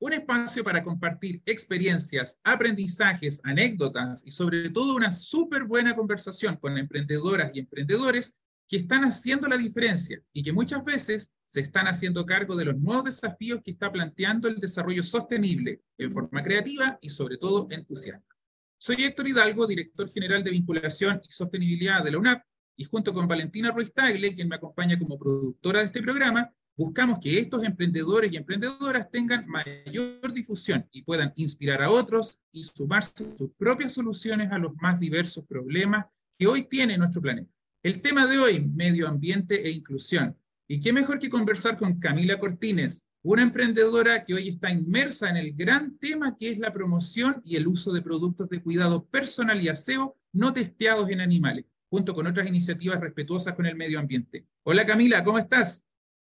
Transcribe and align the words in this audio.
un 0.00 0.12
espacio 0.12 0.62
para 0.62 0.82
compartir 0.82 1.42
experiencias, 1.44 2.40
aprendizajes, 2.44 3.40
anécdotas 3.44 4.22
y 4.24 4.30
sobre 4.30 4.70
todo 4.70 4.94
una 4.94 5.10
súper 5.10 5.64
buena 5.64 5.96
conversación 5.96 6.56
con 6.56 6.78
emprendedoras 6.78 7.50
y 7.54 7.60
emprendedores 7.60 8.34
que 8.68 8.76
están 8.76 9.04
haciendo 9.04 9.48
la 9.48 9.56
diferencia 9.56 10.20
y 10.32 10.42
que 10.42 10.52
muchas 10.52 10.84
veces 10.84 11.32
se 11.46 11.60
están 11.60 11.88
haciendo 11.88 12.26
cargo 12.26 12.54
de 12.54 12.66
los 12.66 12.76
nuevos 12.76 13.04
desafíos 13.04 13.60
que 13.64 13.70
está 13.70 13.90
planteando 13.90 14.46
el 14.46 14.56
desarrollo 14.56 15.02
sostenible 15.02 15.82
en 15.96 16.12
forma 16.12 16.42
creativa 16.42 16.98
y 17.00 17.08
sobre 17.08 17.38
todo 17.38 17.66
entusiasta. 17.70 18.36
Soy 18.76 19.02
Héctor 19.02 19.28
Hidalgo, 19.28 19.66
director 19.66 20.08
general 20.10 20.44
de 20.44 20.50
vinculación 20.50 21.20
y 21.28 21.32
sostenibilidad 21.32 22.04
de 22.04 22.12
la 22.12 22.18
UNAP 22.18 22.44
y 22.76 22.84
junto 22.84 23.12
con 23.12 23.26
Valentina 23.26 23.72
Ruiz 23.72 23.92
Tagle, 23.92 24.34
quien 24.34 24.48
me 24.48 24.56
acompaña 24.56 24.96
como 24.96 25.18
productora 25.18 25.80
de 25.80 25.86
este 25.86 26.00
programa, 26.00 26.54
buscamos 26.78 27.18
que 27.18 27.40
estos 27.40 27.64
emprendedores 27.64 28.32
y 28.32 28.36
emprendedoras 28.36 29.10
tengan 29.10 29.48
mayor 29.48 30.32
difusión 30.32 30.88
y 30.92 31.02
puedan 31.02 31.32
inspirar 31.34 31.82
a 31.82 31.90
otros 31.90 32.40
y 32.52 32.62
sumarse 32.62 33.36
sus 33.36 33.50
propias 33.58 33.94
soluciones 33.94 34.52
a 34.52 34.58
los 34.58 34.76
más 34.76 35.00
diversos 35.00 35.44
problemas 35.44 36.06
que 36.38 36.46
hoy 36.46 36.62
tiene 36.62 36.96
nuestro 36.96 37.20
planeta. 37.20 37.50
El 37.82 38.00
tema 38.00 38.26
de 38.26 38.38
hoy, 38.38 38.60
medio 38.60 39.08
ambiente 39.08 39.66
e 39.66 39.72
inclusión. 39.72 40.36
Y 40.68 40.78
qué 40.78 40.92
mejor 40.92 41.18
que 41.18 41.28
conversar 41.28 41.76
con 41.76 41.98
Camila 41.98 42.38
Cortines, 42.38 43.06
una 43.22 43.42
emprendedora 43.42 44.24
que 44.24 44.34
hoy 44.34 44.48
está 44.48 44.70
inmersa 44.70 45.30
en 45.30 45.36
el 45.36 45.54
gran 45.54 45.98
tema 45.98 46.36
que 46.36 46.52
es 46.52 46.58
la 46.60 46.72
promoción 46.72 47.42
y 47.44 47.56
el 47.56 47.66
uso 47.66 47.92
de 47.92 48.02
productos 48.02 48.48
de 48.50 48.62
cuidado 48.62 49.04
personal 49.04 49.60
y 49.60 49.68
aseo 49.68 50.16
no 50.32 50.52
testeados 50.52 51.10
en 51.10 51.22
animales 51.22 51.64
junto 51.90 52.14
con 52.14 52.26
otras 52.26 52.46
iniciativas 52.46 53.00
respetuosas 53.00 53.54
con 53.54 53.66
el 53.66 53.74
medio 53.74 53.98
ambiente. 53.98 54.46
Hola 54.62 54.86
Camila, 54.86 55.24
¿cómo 55.24 55.38
estás? 55.38 55.87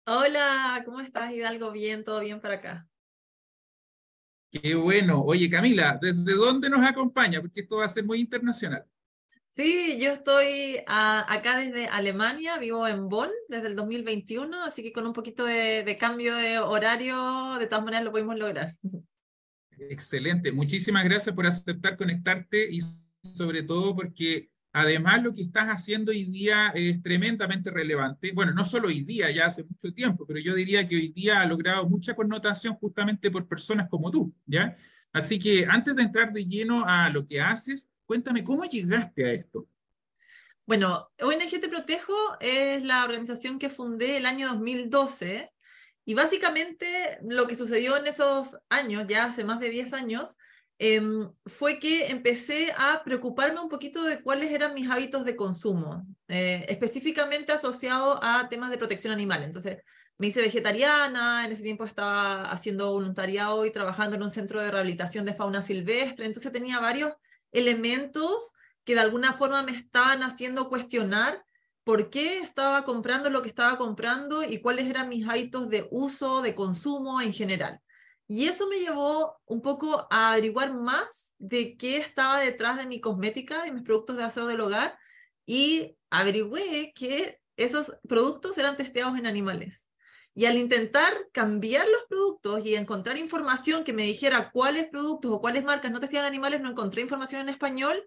Hola, 0.05 0.83
¿cómo 0.85 1.01
estás 1.01 1.33
Hidalgo? 1.33 1.71
Bien, 1.71 2.03
todo 2.05 2.21
bien 2.21 2.41
para 2.41 2.55
acá. 2.55 2.89
Qué 4.51 4.75
bueno. 4.75 5.23
Oye 5.23 5.49
Camila, 5.49 5.99
¿desde 6.01 6.35
dónde 6.35 6.69
nos 6.69 6.85
acompaña? 6.85 7.41
Porque 7.41 7.61
esto 7.61 7.77
va 7.77 7.87
a 7.87 7.89
ser 7.89 8.05
muy 8.05 8.21
internacional. 8.21 8.85
Sí, 9.55 9.99
yo 10.01 10.13
estoy 10.13 10.79
acá 10.87 11.59
desde 11.59 11.87
Alemania, 11.87 12.59
vivo 12.59 12.89
en 12.89 13.09
Bonn 13.09 13.31
desde 13.49 13.69
el 13.69 13.77
2021, 13.77 14.65
así 14.65 14.83
que 14.83 14.93
con 14.93 15.07
un 15.07 15.13
poquito 15.13 15.45
de, 15.45 15.83
de 15.85 15.99
cambio 15.99 16.35
de 16.37 16.59
horario, 16.59 17.59
de 17.59 17.67
todas 17.67 17.85
maneras 17.85 18.05
lo 18.05 18.13
pudimos 18.13 18.37
lograr. 18.37 18.71
Excelente, 19.79 20.53
muchísimas 20.53 21.05
gracias 21.05 21.35
por 21.35 21.47
aceptar 21.47 21.97
conectarte 21.97 22.69
y 22.71 22.81
sobre 23.23 23.63
todo 23.63 23.95
porque 23.95 24.52
Además, 24.75 25.23
lo 25.23 25.33
que 25.35 25.43
estás 25.43 25.69
haciendo 25.69 26.13
hoy 26.13 26.25
día 26.25 26.73
es 26.75 27.03
tremendamente 27.03 27.71
relevante. 27.71 28.33
Bueno, 28.33 28.53
no 28.53 28.65
solo 28.65 28.89
hoy 28.89 29.03
día, 29.03 29.31
ya 29.31 29.47
hace 29.47 29.65
mucho 29.65 29.93
tiempo, 29.93 30.27
pero 30.27 30.41
yo 30.41 30.55
diría 30.55 30.89
que 30.89 30.97
hoy 30.97 31.09
día 31.09 31.43
ha 31.43 31.47
logrado 31.47 31.87
mucha 31.89 32.15
connotación 32.15 32.75
justamente 32.77 33.31
por 33.31 33.47
personas 33.47 33.89
como 33.89 34.11
tú, 34.11 34.35
¿ya? 34.47 34.75
Así 35.13 35.39
que 35.39 35.67
antes 35.69 35.95
de 35.95 36.03
entrar 36.03 36.33
de 36.33 36.47
lleno 36.47 36.85
a 36.87 37.11
lo 37.11 37.27
que 37.27 37.41
haces, 37.41 37.91
cuéntame, 38.07 38.43
¿cómo 38.43 38.65
llegaste 38.65 39.27
a 39.27 39.33
esto? 39.33 39.69
Bueno, 40.65 41.11
ONG 41.21 41.61
Te 41.61 41.69
Protejo 41.69 42.15
es 42.41 42.83
la 42.83 43.05
organización 43.05 43.59
que 43.59 43.69
fundé 43.69 44.17
el 44.17 44.25
año 44.25 44.49
2012 44.49 45.53
y 46.07 46.15
básicamente 46.15 47.19
lo 47.29 47.47
que 47.47 47.57
sucedió 47.57 47.97
en 47.97 48.07
esos 48.07 48.57
años, 48.71 49.05
ya 49.07 49.27
hace 49.27 49.45
más 49.45 49.61
de 49.61 49.69
10 49.69 49.93
años, 49.93 50.39
Em, 50.85 51.31
fue 51.47 51.79
que 51.79 52.09
empecé 52.09 52.75
a 52.77 53.05
preocuparme 53.05 53.61
un 53.61 53.69
poquito 53.69 54.03
de 54.03 54.21
cuáles 54.21 54.51
eran 54.51 54.75
mis 54.75 54.91
hábitos 54.91 55.25
de 55.25 55.37
consumo, 55.37 56.05
eh, 56.27 56.67
específicamente 56.69 57.53
asociado 57.53 58.19
a 58.21 58.49
temas 58.49 58.69
de 58.69 58.79
protección 58.79 59.13
animal. 59.13 59.45
Entonces, 59.45 59.79
me 60.19 60.27
hice 60.27 60.43
vegetariana, 60.43 61.45
en 61.45 61.53
ese 61.53 61.63
tiempo 61.63 61.85
estaba 61.85 62.51
haciendo 62.51 62.91
voluntariado 62.91 63.65
y 63.65 63.71
trabajando 63.71 64.17
en 64.17 64.25
un 64.25 64.31
centro 64.31 64.61
de 64.61 64.73
rehabilitación 64.73 65.25
de 65.25 65.35
fauna 65.35 65.63
silvestre, 65.63 66.27
entonces 66.27 66.51
tenía 66.51 66.81
varios 66.81 67.13
elementos 67.53 68.53
que 68.85 68.95
de 68.95 69.03
alguna 69.03 69.35
forma 69.35 69.63
me 69.63 69.71
estaban 69.71 70.25
haciendo 70.25 70.69
cuestionar 70.69 71.45
por 71.85 72.11
qué 72.11 72.41
estaba 72.41 72.85
comprando 72.85 73.31
lo 73.31 73.43
que 73.43 73.51
estaba 73.51 73.79
comprando 73.79 74.43
y 74.43 74.61
cuáles 74.61 74.91
eran 74.91 75.09
mis 75.09 75.29
hábitos 75.29 75.69
de 75.69 75.87
uso, 75.93 76.43
de 76.43 76.57
consumo 76.57 77.21
en 77.21 77.33
general. 77.33 77.81
Y 78.29 78.47
eso 78.47 78.69
me 78.69 78.79
llevó 78.81 79.37
un 79.47 79.63
poco 79.63 80.07
a 80.11 80.33
averiguar 80.33 80.73
más 80.75 81.33
de 81.39 81.77
qué 81.77 81.99
estaba 81.99 82.39
detrás 82.39 82.79
de 82.79 82.87
mi 82.87 83.01
cosmética, 83.01 83.65
de 83.65 83.73
mis 83.73 83.83
productos 83.83 84.17
de 84.17 84.25
aseo 84.25 84.47
del 84.47 84.61
hogar, 84.61 84.99
y 85.45 85.97
averigüé 86.11 86.93
que 86.95 87.41
esos 87.57 87.93
productos 88.09 88.57
eran 88.59 88.77
testeados 88.77 89.19
en 89.19 89.27
animales. 89.27 89.89
Y 90.35 90.47
al 90.47 90.57
intentar 90.57 91.13
cambiar 91.33 91.87
los 91.87 92.05
productos 92.09 92.65
y 92.65 92.75
encontrar 92.75 93.19
información 93.19 93.85
que 93.85 93.93
me 93.93 94.05
dijera 94.05 94.51
cuáles 94.51 94.89
productos 94.89 95.31
o 95.31 95.41
cuáles 95.41 95.65
marcas 95.65 95.93
no 95.93 96.01
testeaban 96.01 96.27
animales, 96.27 96.63
no 96.63 96.71
encontré 96.71 97.03
información 97.03 97.43
en 97.43 97.51
español 97.51 98.07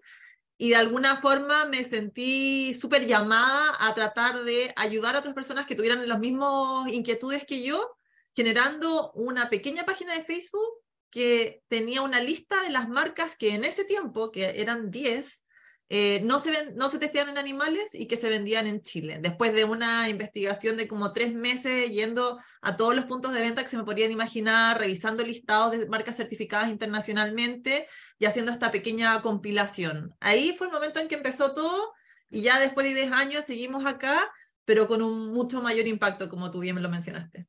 y 0.58 0.70
de 0.70 0.76
alguna 0.76 1.18
forma 1.18 1.66
me 1.66 1.84
sentí 1.84 2.74
súper 2.74 3.06
llamada 3.06 3.74
a 3.78 3.94
tratar 3.94 4.42
de 4.42 4.72
ayudar 4.76 5.14
a 5.14 5.18
otras 5.20 5.34
personas 5.34 5.66
que 5.66 5.74
tuvieran 5.74 6.08
las 6.08 6.18
mismas 6.18 6.88
inquietudes 6.88 7.44
que 7.44 7.62
yo 7.62 7.96
generando 8.36 9.12
una 9.12 9.48
pequeña 9.48 9.86
página 9.86 10.12
de 10.12 10.24
Facebook 10.24 10.68
que 11.10 11.62
tenía 11.68 12.02
una 12.02 12.20
lista 12.20 12.62
de 12.62 12.68
las 12.68 12.86
marcas 12.86 13.34
que 13.36 13.54
en 13.54 13.64
ese 13.64 13.84
tiempo, 13.84 14.30
que 14.30 14.60
eran 14.60 14.90
10, 14.90 15.42
eh, 15.88 16.20
no, 16.22 16.38
se 16.38 16.50
ven, 16.50 16.74
no 16.76 16.90
se 16.90 16.98
testeaban 16.98 17.30
en 17.30 17.38
animales 17.38 17.94
y 17.94 18.06
que 18.08 18.18
se 18.18 18.28
vendían 18.28 18.66
en 18.66 18.82
Chile. 18.82 19.18
Después 19.22 19.54
de 19.54 19.64
una 19.64 20.10
investigación 20.10 20.76
de 20.76 20.86
como 20.86 21.14
tres 21.14 21.32
meses 21.32 21.90
yendo 21.90 22.38
a 22.60 22.76
todos 22.76 22.94
los 22.94 23.06
puntos 23.06 23.32
de 23.32 23.40
venta 23.40 23.62
que 23.62 23.70
se 23.70 23.78
me 23.78 23.84
podrían 23.84 24.10
imaginar, 24.10 24.78
revisando 24.78 25.22
listados 25.22 25.70
de 25.72 25.88
marcas 25.88 26.16
certificadas 26.16 26.68
internacionalmente 26.68 27.88
y 28.18 28.26
haciendo 28.26 28.52
esta 28.52 28.70
pequeña 28.70 29.22
compilación. 29.22 30.14
Ahí 30.20 30.54
fue 30.58 30.66
el 30.66 30.74
momento 30.74 31.00
en 31.00 31.08
que 31.08 31.14
empezó 31.14 31.54
todo 31.54 31.94
y 32.28 32.42
ya 32.42 32.60
después 32.60 32.86
de 32.86 32.94
10 32.94 33.12
años 33.12 33.46
seguimos 33.46 33.86
acá, 33.86 34.30
pero 34.66 34.88
con 34.88 35.00
un 35.00 35.32
mucho 35.32 35.62
mayor 35.62 35.86
impacto, 35.86 36.28
como 36.28 36.50
tú 36.50 36.60
bien 36.60 36.74
me 36.74 36.82
lo 36.82 36.90
mencionaste. 36.90 37.46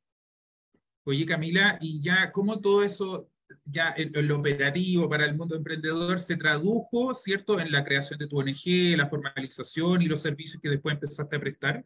Oye, 1.08 1.24
Camila, 1.24 1.78
y 1.80 2.02
ya 2.02 2.30
cómo 2.32 2.60
todo 2.60 2.82
eso, 2.82 3.30
ya 3.64 3.88
el, 3.96 4.30
operativo 4.30 5.08
para 5.08 5.24
el 5.24 5.38
mundo 5.38 5.56
emprendedor 5.56 6.20
se 6.20 6.36
tradujo, 6.36 7.14
¿cierto?, 7.14 7.58
en 7.58 7.72
la 7.72 7.82
creación 7.82 8.18
de 8.18 8.26
tu 8.26 8.38
ONG, 8.38 8.94
la 8.94 9.08
formalización 9.08 10.02
y 10.02 10.06
los 10.06 10.20
servicios 10.20 10.60
que 10.60 10.68
después 10.68 10.92
empezaste 10.92 11.34
a 11.34 11.40
prestar. 11.40 11.84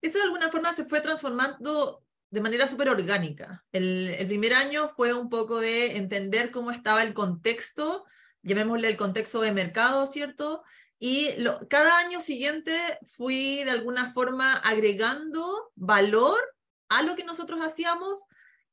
Eso 0.00 0.18
de 0.18 0.24
alguna 0.26 0.48
forma 0.48 0.72
se 0.72 0.84
fue 0.84 1.00
transformando 1.00 2.04
de 2.30 2.40
manera 2.40 2.68
súper 2.68 2.90
orgánica. 2.90 3.64
El, 3.72 4.10
el, 4.10 4.28
primer 4.28 4.54
año 4.54 4.90
fue 4.90 5.12
un 5.12 5.28
poco 5.28 5.58
de 5.58 5.96
entender 5.96 6.52
cómo 6.52 6.70
estaba 6.70 7.02
el 7.02 7.14
contexto, 7.14 8.04
llamémosle 8.42 8.90
el 8.90 8.96
contexto 8.96 9.40
de 9.40 9.50
mercado, 9.50 10.06
¿cierto? 10.06 10.62
Y 11.00 11.32
lo, 11.38 11.66
cada 11.66 11.98
año 11.98 12.20
siguiente 12.20 12.78
fui 13.02 13.64
de 13.64 13.72
alguna 13.72 14.12
forma 14.12 14.54
agregando 14.54 15.72
valor 15.74 16.38
a 16.90 17.02
lo 17.02 17.16
que 17.16 17.24
nosotros 17.24 17.60
hacíamos 17.62 18.24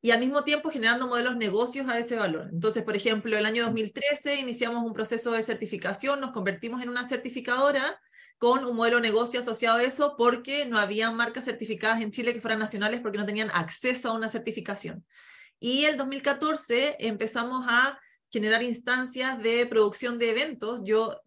y 0.01 0.11
al 0.11 0.19
mismo 0.19 0.44
tiempo 0.44 0.69
generando 0.69 1.07
modelos 1.07 1.38
negocios 1.38 1.89
a 1.89 1.97
ese 1.97 2.17
valor. 2.17 2.50
Entonces, 2.51 2.83
por 2.83 2.95
ejemplo, 2.95 3.38
el 3.38 3.45
año 3.45 3.63
2013 3.63 4.35
iniciamos 4.35 4.83
un 4.85 4.94
proceso 4.94 5.31
de 5.31 5.44
certificación, 5.44 6.19
nos 6.19 6.31
convertimos 6.31 6.83
en 6.83 6.89
una 6.89 7.07
certificadora 7.07 8.00
con 8.38 8.65
un 8.65 8.75
modelo 8.75 9.00
negocio 9.00 9.39
asociado 9.39 9.77
a 9.80 9.83
eso 9.83 10.15
porque 10.18 10.65
no 10.65 10.77
había 10.77 11.09
marcas 11.12 11.45
certificadas 11.45 12.01
en 12.01 12.12
Chile 12.12 12.33
que 12.33 12.41
fueran 12.41 12.59
nacionales 12.59 13.01
porque 13.01 13.18
no 13.18 13.25
tenían 13.25 13.50
acceso 13.51 14.09
a 14.09 14.13
una 14.13 14.30
certificación. 14.30 15.06
Y 15.59 15.86
el 15.86 15.97
2014 15.97 16.97
empezamos 17.00 17.65
a 17.68 18.00
generar 18.30 18.62
instancias 18.62 19.41
de 19.41 19.65
producción 19.65 20.19
de 20.19 20.30
eventos. 20.30 20.81
Yo 20.83 21.21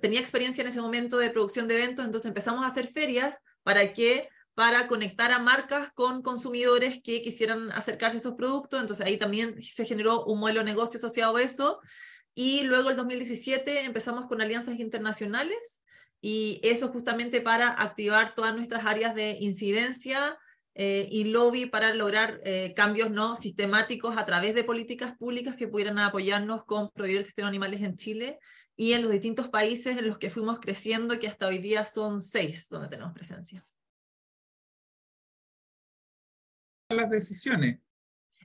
tenía 0.00 0.20
experiencia 0.20 0.62
en 0.62 0.68
ese 0.68 0.82
momento 0.82 1.16
de 1.16 1.30
producción 1.30 1.68
de 1.68 1.76
eventos, 1.76 2.04
entonces 2.04 2.28
empezamos 2.28 2.64
a 2.64 2.68
hacer 2.68 2.88
ferias 2.88 3.38
para 3.62 3.94
que 3.94 4.28
para 4.54 4.86
conectar 4.88 5.32
a 5.32 5.38
marcas 5.38 5.92
con 5.92 6.22
consumidores 6.22 7.00
que 7.02 7.22
quisieran 7.22 7.70
acercarse 7.72 8.16
a 8.16 8.20
esos 8.20 8.34
productos. 8.34 8.80
Entonces 8.80 9.06
ahí 9.06 9.16
también 9.16 9.60
se 9.62 9.84
generó 9.84 10.24
un 10.24 10.40
modelo 10.40 10.60
de 10.60 10.66
negocio 10.66 10.98
asociado 10.98 11.36
a 11.36 11.42
eso. 11.42 11.80
Y 12.34 12.62
luego 12.62 12.90
el 12.90 12.96
2017 12.96 13.84
empezamos 13.84 14.26
con 14.26 14.40
alianzas 14.40 14.78
internacionales 14.78 15.80
y 16.20 16.60
eso 16.62 16.88
justamente 16.88 17.40
para 17.40 17.68
activar 17.68 18.34
todas 18.34 18.54
nuestras 18.54 18.84
áreas 18.84 19.14
de 19.14 19.36
incidencia 19.40 20.38
eh, 20.74 21.08
y 21.10 21.24
lobby 21.24 21.66
para 21.66 21.94
lograr 21.94 22.40
eh, 22.44 22.72
cambios 22.76 23.10
no 23.10 23.36
sistemáticos 23.36 24.16
a 24.16 24.26
través 24.26 24.54
de 24.54 24.64
políticas 24.64 25.16
públicas 25.16 25.56
que 25.56 25.66
pudieran 25.66 25.98
apoyarnos 25.98 26.64
con 26.64 26.90
prohibir 26.90 27.18
el 27.18 27.24
testeo 27.24 27.46
de 27.46 27.48
animales 27.48 27.82
en 27.82 27.96
Chile 27.96 28.38
y 28.76 28.92
en 28.92 29.02
los 29.02 29.10
distintos 29.10 29.48
países 29.48 29.98
en 29.98 30.06
los 30.06 30.18
que 30.18 30.30
fuimos 30.30 30.60
creciendo, 30.60 31.18
que 31.18 31.28
hasta 31.28 31.48
hoy 31.48 31.58
día 31.58 31.84
son 31.84 32.20
seis 32.20 32.68
donde 32.68 32.88
tenemos 32.88 33.12
presencia. 33.12 33.64
Las 36.90 37.10
decisiones. 37.10 37.78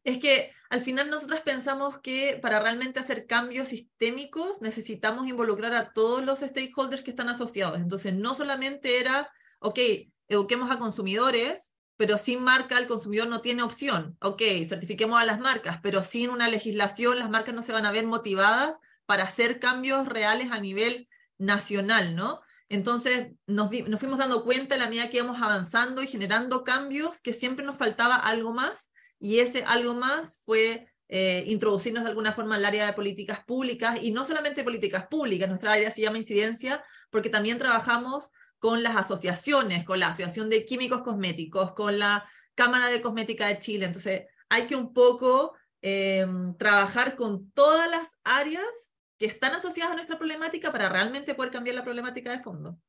Es 0.03 0.19
que 0.19 0.51
al 0.69 0.81
final 0.81 1.09
nosotros 1.09 1.41
pensamos 1.41 1.99
que 1.99 2.37
para 2.41 2.59
realmente 2.59 2.99
hacer 2.99 3.25
cambios 3.25 3.69
sistémicos 3.69 4.61
necesitamos 4.61 5.27
involucrar 5.27 5.73
a 5.73 5.93
todos 5.93 6.23
los 6.23 6.39
stakeholders 6.39 7.01
que 7.01 7.09
están 7.09 7.29
asociados. 7.29 7.77
Entonces, 7.79 8.13
no 8.13 8.35
solamente 8.35 8.99
era, 8.99 9.31
ok, 9.59 9.79
eduquemos 10.27 10.69
a 10.69 10.77
consumidores, 10.77 11.73
pero 11.97 12.17
sin 12.17 12.43
marca 12.43 12.77
el 12.77 12.87
consumidor 12.87 13.27
no 13.27 13.41
tiene 13.41 13.63
opción. 13.63 14.17
Ok, 14.21 14.41
certifiquemos 14.67 15.19
a 15.19 15.25
las 15.25 15.39
marcas, 15.39 15.79
pero 15.81 16.03
sin 16.03 16.29
una 16.29 16.47
legislación 16.49 17.17
las 17.17 17.29
marcas 17.29 17.55
no 17.55 17.63
se 17.63 17.73
van 17.73 17.85
a 17.85 17.91
ver 17.91 18.05
motivadas 18.05 18.77
para 19.05 19.23
hacer 19.23 19.59
cambios 19.59 20.07
reales 20.07 20.51
a 20.51 20.59
nivel 20.59 21.07
nacional, 21.37 22.15
¿no? 22.15 22.41
Entonces 22.69 23.33
nos, 23.45 23.69
nos 23.87 23.99
fuimos 23.99 24.17
dando 24.17 24.43
cuenta 24.43 24.75
en 24.75 24.81
la 24.81 24.89
medida 24.89 25.09
que 25.09 25.17
íbamos 25.17 25.41
avanzando 25.41 26.01
y 26.01 26.07
generando 26.07 26.63
cambios 26.63 27.21
que 27.21 27.33
siempre 27.33 27.65
nos 27.65 27.77
faltaba 27.77 28.15
algo 28.15 28.53
más 28.53 28.91
y 29.19 29.39
ese 29.39 29.63
algo 29.63 29.93
más 29.93 30.41
fue 30.45 30.87
eh, 31.07 31.43
introducirnos 31.45 32.03
de 32.03 32.09
alguna 32.09 32.33
forma 32.33 32.55
al 32.55 32.65
área 32.65 32.87
de 32.87 32.93
políticas 32.93 33.43
públicas 33.45 33.99
y 34.01 34.11
no 34.11 34.25
solamente 34.25 34.63
políticas 34.63 35.05
públicas, 35.07 35.47
nuestra 35.47 35.73
área 35.73 35.91
se 35.91 36.01
llama 36.01 36.17
incidencia 36.17 36.83
porque 37.11 37.29
también 37.29 37.59
trabajamos 37.59 38.31
con 38.57 38.81
las 38.81 38.95
asociaciones, 38.95 39.85
con 39.85 39.99
la 39.99 40.07
Asociación 40.07 40.49
de 40.49 40.65
Químicos 40.65 41.03
Cosméticos, 41.03 41.73
con 41.73 41.99
la 41.99 42.27
Cámara 42.55 42.87
de 42.87 43.01
Cosmética 43.01 43.47
de 43.47 43.59
Chile. 43.59 43.85
Entonces, 43.85 44.23
hay 44.49 44.65
que 44.65 44.75
un 44.75 44.93
poco 44.93 45.53
em, 45.81 46.57
trabajar 46.57 47.15
con 47.15 47.51
todas 47.51 47.87
las 47.89 48.17
áreas 48.23 48.94
que 49.17 49.25
están 49.25 49.53
asociadas 49.53 49.91
a 49.91 49.95
nuestra 49.95 50.17
problemática 50.17 50.71
para 50.71 50.89
realmente 50.89 51.35
poder 51.35 51.51
cambiar 51.51 51.75
la 51.75 51.83
problemática 51.83 52.31
de 52.31 52.43
fondo. 52.43 52.79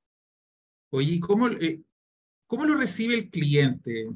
Oye, 0.91 1.21
¿cómo, 1.21 1.49
eh, 1.49 1.83
cómo 2.47 2.65
lo 2.65 2.77
recibe 2.77 3.15
el 3.15 3.31
cliente? 3.31 4.09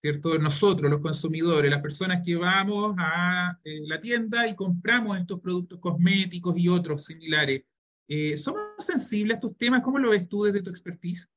¿Cierto? 0.00 0.38
Nosotros, 0.38 0.90
los 0.90 1.00
consumidores, 1.00 1.70
las 1.70 1.80
personas 1.80 2.20
que 2.24 2.36
vamos 2.36 2.94
a 2.98 3.58
eh, 3.64 3.80
la 3.86 4.00
tienda 4.00 4.46
y 4.46 4.54
compramos 4.54 5.18
estos 5.18 5.40
productos 5.40 5.78
cosméticos 5.78 6.58
y 6.58 6.68
otros 6.68 7.04
similares. 7.04 7.62
Eh, 8.06 8.36
¿Somos 8.36 8.60
sensibles 8.78 9.36
a 9.36 9.38
estos 9.38 9.56
temas? 9.56 9.82
¿Cómo 9.82 9.98
lo 9.98 10.10
ves 10.10 10.28
tú 10.28 10.44
desde 10.44 10.62
tu 10.62 10.70
expertise? 10.70 11.28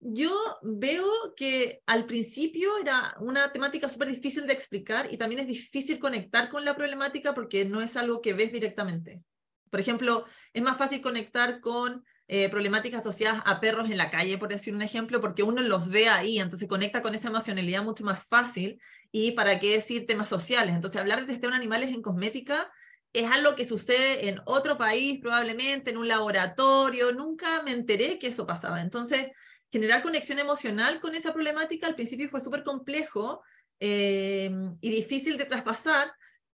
Yo 0.00 0.34
veo 0.62 1.06
que 1.36 1.82
al 1.86 2.06
principio 2.06 2.78
era 2.78 3.14
una 3.20 3.52
temática 3.52 3.88
súper 3.88 4.08
difícil 4.08 4.46
de 4.46 4.54
explicar 4.54 5.12
y 5.12 5.18
también 5.18 5.42
es 5.42 5.46
difícil 5.46 5.98
conectar 5.98 6.48
con 6.48 6.64
la 6.64 6.74
problemática 6.74 7.34
porque 7.34 7.64
no 7.64 7.82
es 7.82 7.96
algo 7.96 8.22
que 8.22 8.32
ves 8.32 8.50
directamente. 8.50 9.22
Por 9.70 9.80
ejemplo, 9.80 10.24
es 10.52 10.62
más 10.62 10.76
fácil 10.76 11.00
conectar 11.00 11.60
con 11.60 12.04
eh, 12.28 12.48
problemáticas 12.48 13.00
asociadas 13.00 13.42
a 13.46 13.60
perros 13.60 13.90
en 13.90 13.98
la 13.98 14.10
calle, 14.10 14.38
por 14.38 14.48
decir 14.48 14.74
un 14.74 14.82
ejemplo, 14.82 15.20
porque 15.20 15.42
uno 15.42 15.62
los 15.62 15.88
ve 15.88 16.08
ahí, 16.08 16.38
entonces 16.38 16.68
conecta 16.68 17.02
con 17.02 17.14
esa 17.14 17.28
emocionalidad 17.28 17.82
mucho 17.82 18.04
más 18.04 18.22
fácil. 18.24 18.80
Y 19.12 19.32
para 19.32 19.58
qué 19.58 19.72
decir 19.72 20.06
temas 20.06 20.28
sociales. 20.28 20.74
Entonces, 20.74 21.00
hablar 21.00 21.20
de 21.20 21.26
testeo 21.26 21.50
en 21.50 21.56
animales 21.56 21.90
en 21.90 22.02
cosmética 22.02 22.70
es 23.12 23.28
algo 23.30 23.56
que 23.56 23.64
sucede 23.64 24.28
en 24.28 24.40
otro 24.44 24.78
país, 24.78 25.18
probablemente 25.20 25.90
en 25.90 25.96
un 25.96 26.06
laboratorio. 26.06 27.12
Nunca 27.12 27.62
me 27.62 27.72
enteré 27.72 28.18
que 28.18 28.28
eso 28.28 28.46
pasaba. 28.46 28.80
Entonces, 28.80 29.28
generar 29.70 30.02
conexión 30.02 30.38
emocional 30.38 31.00
con 31.00 31.14
esa 31.14 31.32
problemática 31.32 31.86
al 31.86 31.94
principio 31.94 32.28
fue 32.28 32.40
súper 32.40 32.62
complejo 32.62 33.42
eh, 33.80 34.50
y 34.80 34.90
difícil 34.90 35.36
de 35.36 35.46
traspasar, 35.46 36.12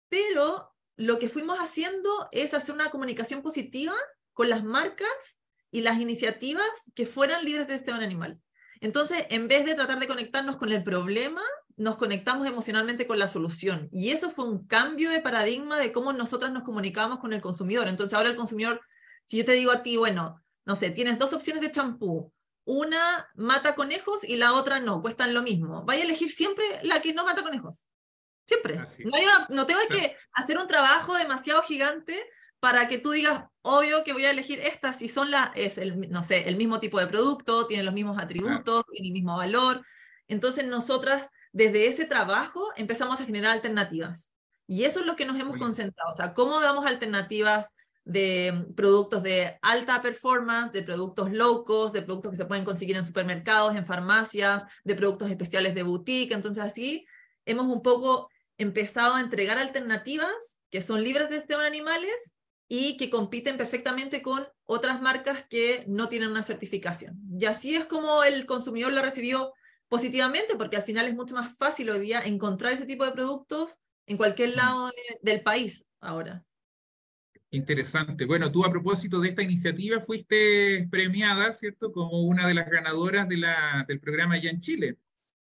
pero 0.09 0.76
lo 0.97 1.19
que 1.19 1.29
fuimos 1.29 1.59
haciendo 1.59 2.29
es 2.33 2.55
hacer 2.55 2.75
una 2.75 2.91
comunicación 2.91 3.43
positiva 3.43 3.95
con 4.33 4.49
las 4.49 4.65
marcas 4.65 5.39
y 5.71 5.83
las 5.83 6.01
iniciativas 6.01 6.67
que 6.95 7.07
fueran 7.07 7.45
líderes 7.45 7.69
de 7.69 7.75
este 7.75 7.91
animal. 7.91 8.41
Entonces, 8.81 9.27
en 9.31 9.49
vez 9.49 9.65
de 9.65 9.75
tratar 9.75 9.99
de 9.99 10.07
conectarnos 10.07 10.57
con 10.57 10.73
el 10.73 10.83
problema, 10.85 11.43
nos 11.77 11.97
conectamos 11.97 12.47
emocionalmente 12.47 13.07
con 13.07 13.19
la 13.19 13.29
solución. 13.29 13.89
Y 13.93 14.11
eso 14.11 14.31
fue 14.31 14.47
un 14.47 14.67
cambio 14.67 15.11
de 15.11 15.21
paradigma 15.21 15.79
de 15.79 15.93
cómo 15.93 16.13
nosotras 16.13 16.53
nos 16.53 16.63
comunicamos 16.63 17.19
con 17.19 17.33
el 17.33 17.41
consumidor. 17.41 17.89
Entonces 17.89 18.15
ahora 18.15 18.31
el 18.31 18.37
consumidor, 18.37 18.81
si 19.25 19.39
yo 19.39 19.45
te 19.45 19.53
digo 19.53 19.73
a 19.73 19.83
ti, 19.83 19.97
bueno, 19.97 20.43
no 20.65 20.77
sé, 20.77 20.91
tienes 20.91 21.19
dos 21.19 21.33
opciones 21.33 21.63
de 21.63 21.71
champú, 21.71 22.33
una 22.65 23.29
mata 23.35 23.75
conejos 23.75 24.25
y 24.25 24.37
la 24.37 24.55
otra 24.55 24.81
no, 24.81 25.03
cuestan 25.03 25.35
lo 25.35 25.43
mismo. 25.43 25.85
Vaya 25.85 26.03
a 26.03 26.05
elegir 26.05 26.31
siempre 26.31 26.65
la 26.83 27.01
que 27.01 27.15
no 27.15 27.25
mata 27.25 27.43
conejos. 27.43 27.87
Siempre. 28.47 28.81
No, 29.05 29.19
no 29.51 29.67
tengo 29.67 29.81
que 29.91 30.17
hacer 30.33 30.59
un 30.59 30.67
trabajo 30.67 31.17
demasiado 31.17 31.63
gigante 31.63 32.19
para 32.61 32.89
que 32.89 32.99
tú 32.99 33.11
digas, 33.11 33.45
obvio 33.63 34.03
que 34.03 34.13
voy 34.13 34.25
a 34.25 34.31
elegir 34.31 34.59
esta 34.61 34.93
si 34.93 35.09
son 35.09 35.31
la, 35.31 35.53
es 35.55 35.79
el, 35.79 36.11
no 36.11 36.23
sé, 36.23 36.49
el 36.49 36.57
mismo 36.57 36.81
tipo 36.81 36.99
de 36.99 37.07
producto, 37.07 37.67
tiene 37.67 37.83
los 37.83 37.95
mismos 37.95 38.19
atributos, 38.19 38.85
tiene 38.91 39.09
el 39.09 39.13
mismo 39.13 39.37
valor. 39.37 39.85
Entonces 40.29 40.67
nosotras 40.67 41.31
desde 41.53 41.87
ese 41.87 42.07
trabajo 42.07 42.73
empezamos 42.77 43.21
a 43.21 43.25
generar 43.25 43.53
alternativas. 43.53 44.33
Y 44.67 44.85
eso 44.85 45.01
es 45.01 45.07
lo 45.07 45.15
que 45.15 45.27
nos 45.27 45.39
hemos 45.39 45.59
concentrado, 45.59 46.11
o 46.11 46.13
sea, 46.13 46.35
cómo 46.35 46.61
damos 46.61 46.87
alternativas 46.87 47.73
de 48.05 48.53
mm, 48.53 48.75
productos 48.75 49.23
de 49.23 49.59
alta 49.63 50.03
performance, 50.03 50.73
de 50.73 50.83
productos 50.83 51.31
low 51.33 51.65
cost, 51.65 51.95
de 51.95 52.03
productos 52.03 52.31
que 52.31 52.37
se 52.37 52.47
pueden 52.47 52.65
conseguir 52.65 52.97
en 52.97 53.05
supermercados, 53.05 53.77
en 53.77 53.85
farmacias, 53.85 54.65
de 54.85 54.95
productos 54.95 55.31
especiales 55.31 55.75
de 55.75 55.83
boutique. 55.83 56.33
Entonces 56.33 56.65
así 56.65 57.07
hemos 57.45 57.67
un 57.67 57.83
poco 57.83 58.29
empezado 58.59 59.15
a 59.15 59.21
entregar 59.21 59.59
alternativas 59.59 60.61
que 60.71 60.81
son 60.81 61.03
libres 61.03 61.31
de 61.31 61.39
sistema 61.39 61.67
animales 61.67 62.35
y 62.69 62.97
que 62.97 63.11
compiten 63.11 63.57
perfectamente 63.57 64.23
con 64.23 64.47
otras 64.65 65.01
marcas 65.01 65.45
que 65.49 65.85
no 65.87 66.09
tienen 66.09 66.31
una 66.31 66.43
certificación. 66.43 67.19
Y 67.39 67.45
así 67.45 67.77
es 67.77 67.87
como 67.87 68.25
el 68.25 68.47
consumidor 68.47 68.93
la 68.93 69.03
recibió 69.03 69.53
positivamente, 69.89 70.57
porque 70.57 70.77
al 70.77 70.83
final 70.83 71.07
es 71.07 71.15
mucho 71.15 71.35
más 71.35 71.57
fácil 71.57 71.91
hoy 71.91 72.01
día 72.01 72.21
encontrar 72.21 72.73
ese 72.73 72.87
tipo 72.87 73.05
de 73.05 73.13
productos 73.13 73.79
en 74.07 74.17
cualquier 74.17 74.51
mm. 74.51 74.57
lado 74.57 74.91
del 75.23 75.43
país 75.43 75.87
ahora. 76.01 76.45
Interesante. 77.51 78.27
Bueno, 78.27 78.51
tú 78.51 78.65
a 78.65 78.71
propósito 78.71 79.21
de 79.21 79.29
esta 79.29 79.43
iniciativa 79.43 80.01
fuiste 80.01 80.89
premiada, 80.91 81.53
¿cierto? 81.53 81.93
Como 81.93 82.23
una 82.23 82.47
de 82.49 82.55
las 82.55 82.69
ganadoras 82.69 83.29
de 83.29 83.37
la, 83.37 83.85
del 83.87 84.01
programa 84.01 84.37
Ya 84.37 84.51
en 84.51 84.61
Chile, 84.61 84.99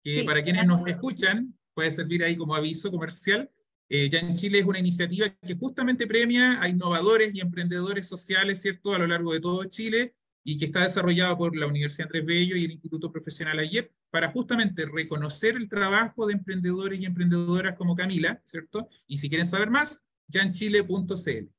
que 0.03 0.23
para 0.25 0.43
quienes 0.43 0.65
nos 0.65 0.85
escuchan 0.87 1.57
puede 1.75 1.91
servir 1.91 2.23
ahí 2.23 2.35
como 2.35 2.55
aviso 2.55 2.89
comercial. 2.89 3.51
Eh, 3.87 4.09
ya 4.09 4.19
en 4.19 4.35
Chile 4.35 4.59
es 4.59 4.65
una 4.65 4.79
iniciativa 4.79 5.29
que 5.29 5.55
justamente 5.55 6.07
premia 6.07 6.59
a 6.59 6.67
innovadores 6.67 7.35
y 7.35 7.41
emprendedores 7.41 8.07
sociales, 8.07 8.61
¿cierto? 8.61 8.95
A 8.95 8.97
lo 8.97 9.05
largo 9.05 9.31
de 9.33 9.41
todo 9.41 9.63
Chile 9.65 10.15
y 10.43 10.57
que 10.57 10.65
está 10.65 10.83
desarrollada 10.83 11.37
por 11.37 11.55
la 11.55 11.67
Universidad 11.67 12.07
Andrés 12.07 12.25
Bello 12.25 12.55
y 12.55 12.65
el 12.65 12.71
Instituto 12.71 13.11
Profesional 13.11 13.59
AYEP 13.59 13.91
para 14.11 14.31
justamente 14.31 14.85
reconocer 14.85 15.55
el 15.55 15.67
trabajo 15.67 16.27
de 16.27 16.33
emprendedores 16.33 16.99
y 16.99 17.05
emprendedoras 17.05 17.75
como 17.75 17.95
Camila, 17.95 18.41
¿cierto? 18.45 18.87
Y 19.07 19.17
si 19.17 19.27
quieren 19.27 19.45
saber 19.45 19.69
más, 19.69 20.05
yanchile.cl. 20.27 21.49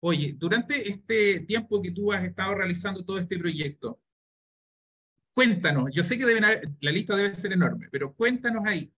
Oye, 0.00 0.34
durante 0.36 0.88
este 0.88 1.40
tiempo 1.40 1.80
que 1.80 1.92
tú 1.92 2.12
has 2.12 2.24
estado 2.24 2.54
realizando 2.54 3.04
todo 3.04 3.18
este 3.18 3.38
proyecto, 3.38 4.00
cuéntanos, 5.32 5.90
yo 5.92 6.02
sé 6.02 6.18
que 6.18 6.26
deben 6.26 6.44
la 6.80 6.90
lista 6.90 7.16
debe 7.16 7.34
ser 7.34 7.52
enorme, 7.52 7.88
pero 7.90 8.14
cuéntanos 8.14 8.62
ahí, 8.66 8.92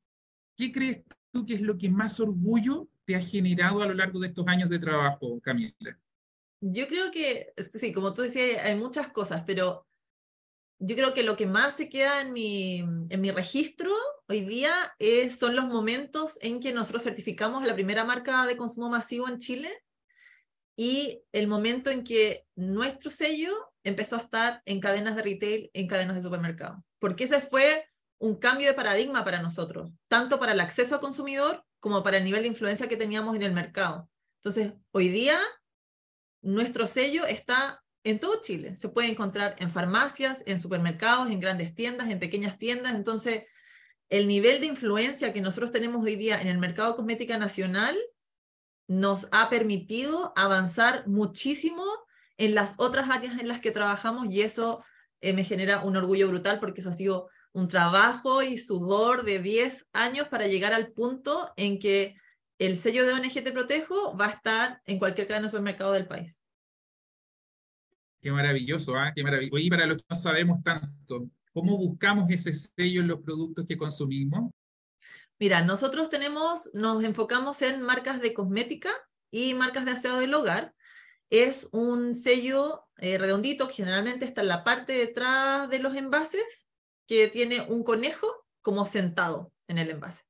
¿qué 0.59 0.73
crees 0.73 1.05
tú 1.31 1.47
que 1.47 1.55
es 1.55 1.62
lo 1.62 1.79
que 1.79 1.88
más 1.88 2.19
orgullo 2.19 2.88
te 3.05 3.15
ha 3.15 3.21
generado 3.21 3.81
a 3.81 3.87
lo 3.87 3.95
largo 3.95 4.19
de 4.19 4.29
estos 4.29 4.47
años 4.49 4.69
de 4.69 4.81
trabajo, 4.81 5.41
Camila? 5.41 5.99
Yo 6.61 6.88
creo 6.88 7.11
que, 7.12 7.55
sí, 7.73 7.93
como 7.93 8.12
tú 8.12 8.23
decías, 8.23 8.65
hay 8.65 8.75
muchas 8.75 9.11
cosas, 9.11 9.45
pero 9.47 9.87
yo 10.81 10.97
creo 10.97 11.15
que 11.15 11.23
lo 11.23 11.37
que 11.37 11.47
más 11.47 11.77
se 11.77 11.88
queda 11.88 12.21
en 12.21 12.33
mi, 12.33 12.81
en 12.81 13.21
mi 13.21 13.31
registro 13.31 13.93
hoy 14.29 14.41
día 14.41 14.93
es, 14.99 15.38
son 15.38 15.55
los 15.55 15.67
momentos 15.67 16.38
en 16.43 16.61
que 16.61 16.73
nosotros 16.73 17.05
certificamos 17.05 17.65
la 17.65 17.75
primera 17.75 18.05
marca 18.05 18.45
de 18.47 18.57
consumo 18.57 18.88
masivo 18.88 19.29
en 19.29 19.38
Chile 19.38 19.71
y 20.77 21.23
el 21.33 21.47
momento 21.47 21.91
en 21.91 22.03
que 22.05 22.47
nuestro 22.57 23.11
sello 23.11 23.53
empezó 23.85 24.17
a 24.17 24.21
estar 24.21 24.62
en 24.67 24.81
cadenas 24.81 25.17
de 25.17 25.23
retail, 25.23 25.71
en 25.73 25.87
cadenas 25.87 26.17
de 26.17 26.23
supermercado. 26.23 26.85
Porque 26.99 27.25
ese 27.25 27.41
fue 27.41 27.85
un 28.18 28.37
cambio 28.37 28.68
de 28.68 28.75
paradigma 28.75 29.25
para 29.25 29.42
nosotros, 29.42 29.92
tanto 30.08 30.38
para 30.38 30.52
el 30.52 30.60
acceso 30.60 30.94
al 30.94 31.00
consumidor 31.00 31.64
como 31.80 32.02
para 32.02 32.18
el 32.18 32.25
nivel 32.25 32.42
de 32.42 32.48
influencia 32.48 32.88
que 32.88 32.96
teníamos 32.96 33.37
en 33.37 33.42
el 33.42 33.52
mercado. 33.52 34.08
Entonces, 34.38 34.72
hoy 34.90 35.08
día 35.08 35.38
nuestro 36.42 36.87
sello 36.87 37.26
está 37.26 37.82
en 38.04 38.18
todo 38.18 38.40
Chile. 38.40 38.76
Se 38.76 38.88
puede 38.88 39.08
encontrar 39.08 39.56
en 39.58 39.70
farmacias, 39.70 40.42
en 40.46 40.58
supermercados, 40.58 41.30
en 41.30 41.40
grandes 41.40 41.75
tiendas, 41.75 42.08
en 42.08 42.18
pequeñas 42.18 42.58
tiendas. 42.58 42.94
Entonces, 42.94 43.44
el 44.08 44.26
nivel 44.26 44.60
de 44.60 44.66
influencia 44.66 45.32
que 45.32 45.40
nosotros 45.40 45.70
tenemos 45.70 46.04
hoy 46.04 46.16
día 46.16 46.40
en 46.40 46.48
el 46.48 46.58
mercado 46.58 46.96
cosmética 46.96 47.38
nacional 47.38 47.96
nos 48.88 49.28
ha 49.32 49.50
permitido 49.50 50.32
avanzar 50.34 51.06
muchísimo 51.06 51.84
en 52.38 52.54
las 52.54 52.75
otras 52.78 53.10
áreas 53.10 53.38
en 53.38 53.48
las 53.48 53.60
que 53.60 53.70
trabajamos 53.70 54.28
y 54.30 54.40
eso 54.40 54.82
eh, 55.20 55.34
me 55.34 55.44
genera 55.44 55.82
un 55.82 55.96
orgullo 55.96 56.28
brutal 56.28 56.58
porque 56.58 56.80
eso 56.80 56.90
ha 56.90 56.94
sido 56.94 57.28
un 57.59 57.67
trabajo 57.67 58.41
y 58.43 58.57
sudor 58.57 59.25
de 59.25 59.41
10 59.41 59.88
años 59.93 60.29
para 60.29 60.47
llegar 60.47 60.73
al 60.73 60.93
punto 60.93 61.53
en 61.57 61.81
que 61.81 62.15
el 62.59 62.79
sello 62.79 63.05
de 63.05 63.12
ONG 63.12 63.33
Te 63.33 63.50
Protejo 63.50 64.17
va 64.17 64.27
a 64.27 64.31
estar 64.31 64.81
en 64.85 65.00
cualquier 65.00 65.27
cadena 65.27 65.47
de 65.47 65.50
supermercado 65.50 65.93
del 65.93 66.07
país. 66.07 66.41
Qué 68.21 68.31
maravilloso, 68.31 68.95
¿ah? 68.95 69.12
Qué 69.15 69.25
maravilloso. 69.25 69.57
Oye, 69.57 69.71
para 69.71 69.87
los 69.87 69.97
que 69.97 70.05
no 70.09 70.17
sabemos 70.17 70.62
tanto, 70.62 71.29
¿cómo 71.53 71.77
buscamos 71.77 72.31
ese 72.31 72.53
sello 72.53 73.00
en 73.00 73.09
los 73.09 73.21
productos 73.21 73.67
que 73.67 73.77
consumimos? 73.77 74.53
Mira, 75.41 75.62
nosotros 75.62 76.11
tenemos, 76.11 76.71
nos 76.75 77.03
enfocamos 77.03 77.61
en 77.62 77.83
marcas 77.83 78.21
de 78.21 78.35
cosmética 78.35 78.91
y 79.33 79.55
marcas 79.55 79.85
de 79.85 79.93
aseo 79.93 80.17
del 80.19 80.35
hogar. 80.35 80.75
Es 81.29 81.69
un 81.73 82.15
sello 82.15 82.85
eh, 82.99 83.19
redondito 83.19 83.67
que 83.67 83.75
generalmente 83.75 84.27
está 84.27 84.43
en 84.43 84.49
la 84.49 84.62
parte 84.62 84.93
detrás 84.93 85.69
de 85.69 85.81
los 85.81 85.97
envases, 85.97 86.67
que 87.09 87.27
tiene 87.27 87.62
un 87.62 87.83
conejo 87.83 88.47
como 88.62 88.87
sentado 88.87 89.53
en 89.67 89.79
el 89.79 89.91
envase. 89.91 90.23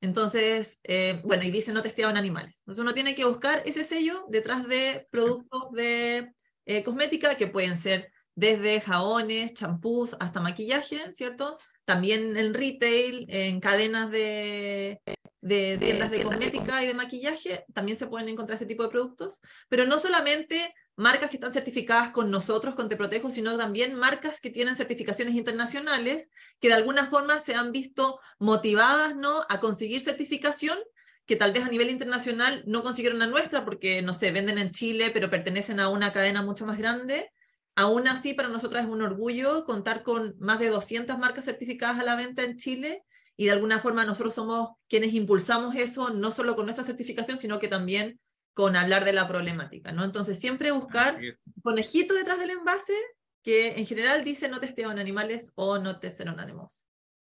Entonces, 0.00 0.80
eh, 0.84 1.20
bueno, 1.24 1.44
y 1.44 1.50
dice 1.50 1.72
no 1.72 1.82
testeado 1.82 2.10
en 2.10 2.16
animales. 2.16 2.60
Entonces 2.60 2.82
uno 2.82 2.94
tiene 2.94 3.14
que 3.14 3.24
buscar 3.24 3.62
ese 3.66 3.84
sello 3.84 4.24
detrás 4.28 4.66
de 4.66 5.06
productos 5.10 5.70
de 5.72 6.32
eh, 6.64 6.82
cosmética 6.82 7.34
que 7.36 7.46
pueden 7.48 7.76
ser 7.76 8.10
desde 8.34 8.80
jabones, 8.80 9.52
champús 9.52 10.16
hasta 10.18 10.40
maquillaje, 10.40 11.12
¿cierto? 11.12 11.58
También 11.84 12.36
en 12.36 12.54
retail, 12.54 13.26
en 13.28 13.60
cadenas 13.60 14.10
de, 14.10 15.00
de 15.40 15.76
tiendas 15.78 16.10
de 16.10 16.22
cosmética 16.22 16.82
y 16.82 16.86
de 16.86 16.94
maquillaje, 16.94 17.64
también 17.74 17.98
se 17.98 18.06
pueden 18.06 18.28
encontrar 18.28 18.54
este 18.54 18.66
tipo 18.66 18.84
de 18.84 18.88
productos, 18.88 19.40
pero 19.68 19.86
no 19.86 19.98
solamente 19.98 20.74
marcas 20.96 21.30
que 21.30 21.36
están 21.36 21.52
certificadas 21.52 22.10
con 22.10 22.30
nosotros, 22.30 22.74
con 22.74 22.88
Te 22.88 22.96
Protejo, 22.96 23.30
sino 23.30 23.56
también 23.56 23.94
marcas 23.94 24.40
que 24.40 24.50
tienen 24.50 24.76
certificaciones 24.76 25.34
internacionales 25.34 26.30
que 26.60 26.68
de 26.68 26.74
alguna 26.74 27.06
forma 27.06 27.38
se 27.38 27.54
han 27.54 27.72
visto 27.72 28.20
motivadas 28.38 29.16
¿no? 29.16 29.44
a 29.48 29.60
conseguir 29.60 30.00
certificación 30.00 30.78
que 31.26 31.36
tal 31.36 31.52
vez 31.52 31.64
a 31.64 31.68
nivel 31.68 31.90
internacional 31.90 32.62
no 32.66 32.82
consiguieron 32.82 33.18
la 33.18 33.26
nuestra 33.26 33.64
porque, 33.64 34.02
no 34.02 34.12
sé, 34.12 34.32
venden 34.32 34.58
en 34.58 34.72
Chile, 34.72 35.10
pero 35.12 35.30
pertenecen 35.30 35.80
a 35.80 35.88
una 35.88 36.12
cadena 36.12 36.42
mucho 36.42 36.66
más 36.66 36.78
grande. 36.78 37.30
Aún 37.74 38.08
así, 38.08 38.34
para 38.34 38.48
nosotros 38.48 38.82
es 38.82 38.88
un 38.88 39.02
orgullo 39.02 39.64
contar 39.64 40.02
con 40.02 40.34
más 40.40 40.58
de 40.58 40.68
200 40.68 41.18
marcas 41.18 41.44
certificadas 41.44 41.98
a 42.00 42.04
la 42.04 42.16
venta 42.16 42.42
en 42.42 42.58
Chile 42.58 43.04
y 43.36 43.46
de 43.46 43.52
alguna 43.52 43.80
forma 43.80 44.04
nosotros 44.04 44.34
somos 44.34 44.70
quienes 44.88 45.14
impulsamos 45.14 45.74
eso, 45.76 46.10
no 46.10 46.32
solo 46.32 46.54
con 46.54 46.66
nuestra 46.66 46.84
certificación, 46.84 47.38
sino 47.38 47.58
que 47.58 47.68
también 47.68 48.20
con 48.54 48.76
hablar 48.76 49.04
de 49.04 49.12
la 49.12 49.28
problemática, 49.28 49.92
¿no? 49.92 50.04
Entonces, 50.04 50.38
siempre 50.38 50.72
buscar 50.72 51.18
conejito 51.62 52.14
detrás 52.14 52.38
del 52.38 52.50
envase 52.50 52.94
que 53.42 53.72
en 53.72 53.86
general 53.86 54.24
dice 54.24 54.48
no 54.48 54.60
testeo 54.60 54.90
en 54.92 54.98
animales 54.98 55.52
o 55.56 55.78
no 55.78 55.98
testeo 55.98 56.32
en 56.32 56.40
animales. 56.40 56.86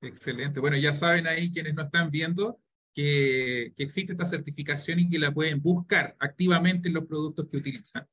Excelente. 0.00 0.58
Bueno, 0.58 0.76
ya 0.76 0.92
saben 0.92 1.26
ahí 1.26 1.52
quienes 1.52 1.74
nos 1.74 1.86
están 1.86 2.10
viendo, 2.10 2.60
que, 2.92 3.72
existe 3.76 4.12
esta 4.12 4.26
certificación 4.26 4.98
y 4.98 5.08
que 5.08 5.18
la 5.18 5.32
pueden 5.32 5.62
buscar 5.62 6.16
activamente 6.18 6.88
en 6.88 6.94
los 6.94 7.06
productos 7.06 7.46
que 7.48 7.58
utilizan. 7.58 8.06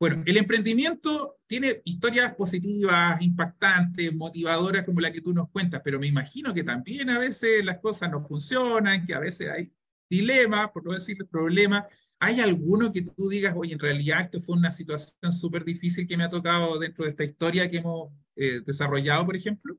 Bueno, 0.00 0.22
el 0.26 0.36
emprendimiento 0.36 1.38
tiene 1.48 1.82
historias 1.84 2.32
positivas, 2.36 3.20
impactantes, 3.20 4.14
motivadoras 4.14 4.84
como 4.84 5.00
la 5.00 5.10
que 5.10 5.20
tú 5.20 5.34
nos 5.34 5.50
cuentas, 5.50 5.82
pero 5.84 5.98
me 5.98 6.06
imagino 6.06 6.54
que 6.54 6.62
también 6.62 7.10
a 7.10 7.18
veces 7.18 7.64
las 7.64 7.80
cosas 7.80 8.08
no 8.08 8.20
funcionan, 8.20 9.04
que 9.04 9.14
a 9.14 9.18
veces 9.18 9.50
hay 9.50 9.72
dilemas, 10.08 10.70
por 10.70 10.84
no 10.84 10.92
decir 10.92 11.18
problemas. 11.28 11.84
¿Hay 12.20 12.40
alguno 12.40 12.92
que 12.92 13.02
tú 13.02 13.28
digas, 13.28 13.54
oye, 13.56 13.74
en 13.74 13.78
realidad 13.78 14.22
esto 14.22 14.40
fue 14.40 14.56
una 14.56 14.72
situación 14.72 15.32
súper 15.32 15.64
difícil 15.64 16.06
que 16.06 16.16
me 16.16 16.24
ha 16.24 16.30
tocado 16.30 16.78
dentro 16.78 17.04
de 17.04 17.10
esta 17.10 17.24
historia 17.24 17.70
que 17.70 17.78
hemos 17.78 18.08
eh, 18.34 18.60
desarrollado, 18.66 19.24
por 19.24 19.36
ejemplo? 19.36 19.76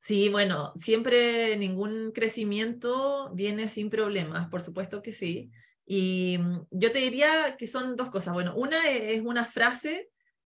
Sí, 0.00 0.28
bueno, 0.30 0.72
siempre 0.76 1.56
ningún 1.56 2.10
crecimiento 2.12 3.30
viene 3.34 3.68
sin 3.68 3.90
problemas, 3.90 4.48
por 4.48 4.62
supuesto 4.62 5.02
que 5.02 5.12
sí. 5.12 5.50
Y 5.84 6.38
mm, 6.40 6.66
yo 6.70 6.90
te 6.90 6.98
diría 6.98 7.56
que 7.58 7.66
son 7.66 7.96
dos 7.96 8.10
cosas. 8.10 8.32
Bueno, 8.32 8.54
una 8.56 8.88
es 8.88 9.20
una 9.20 9.44
frase 9.44 10.08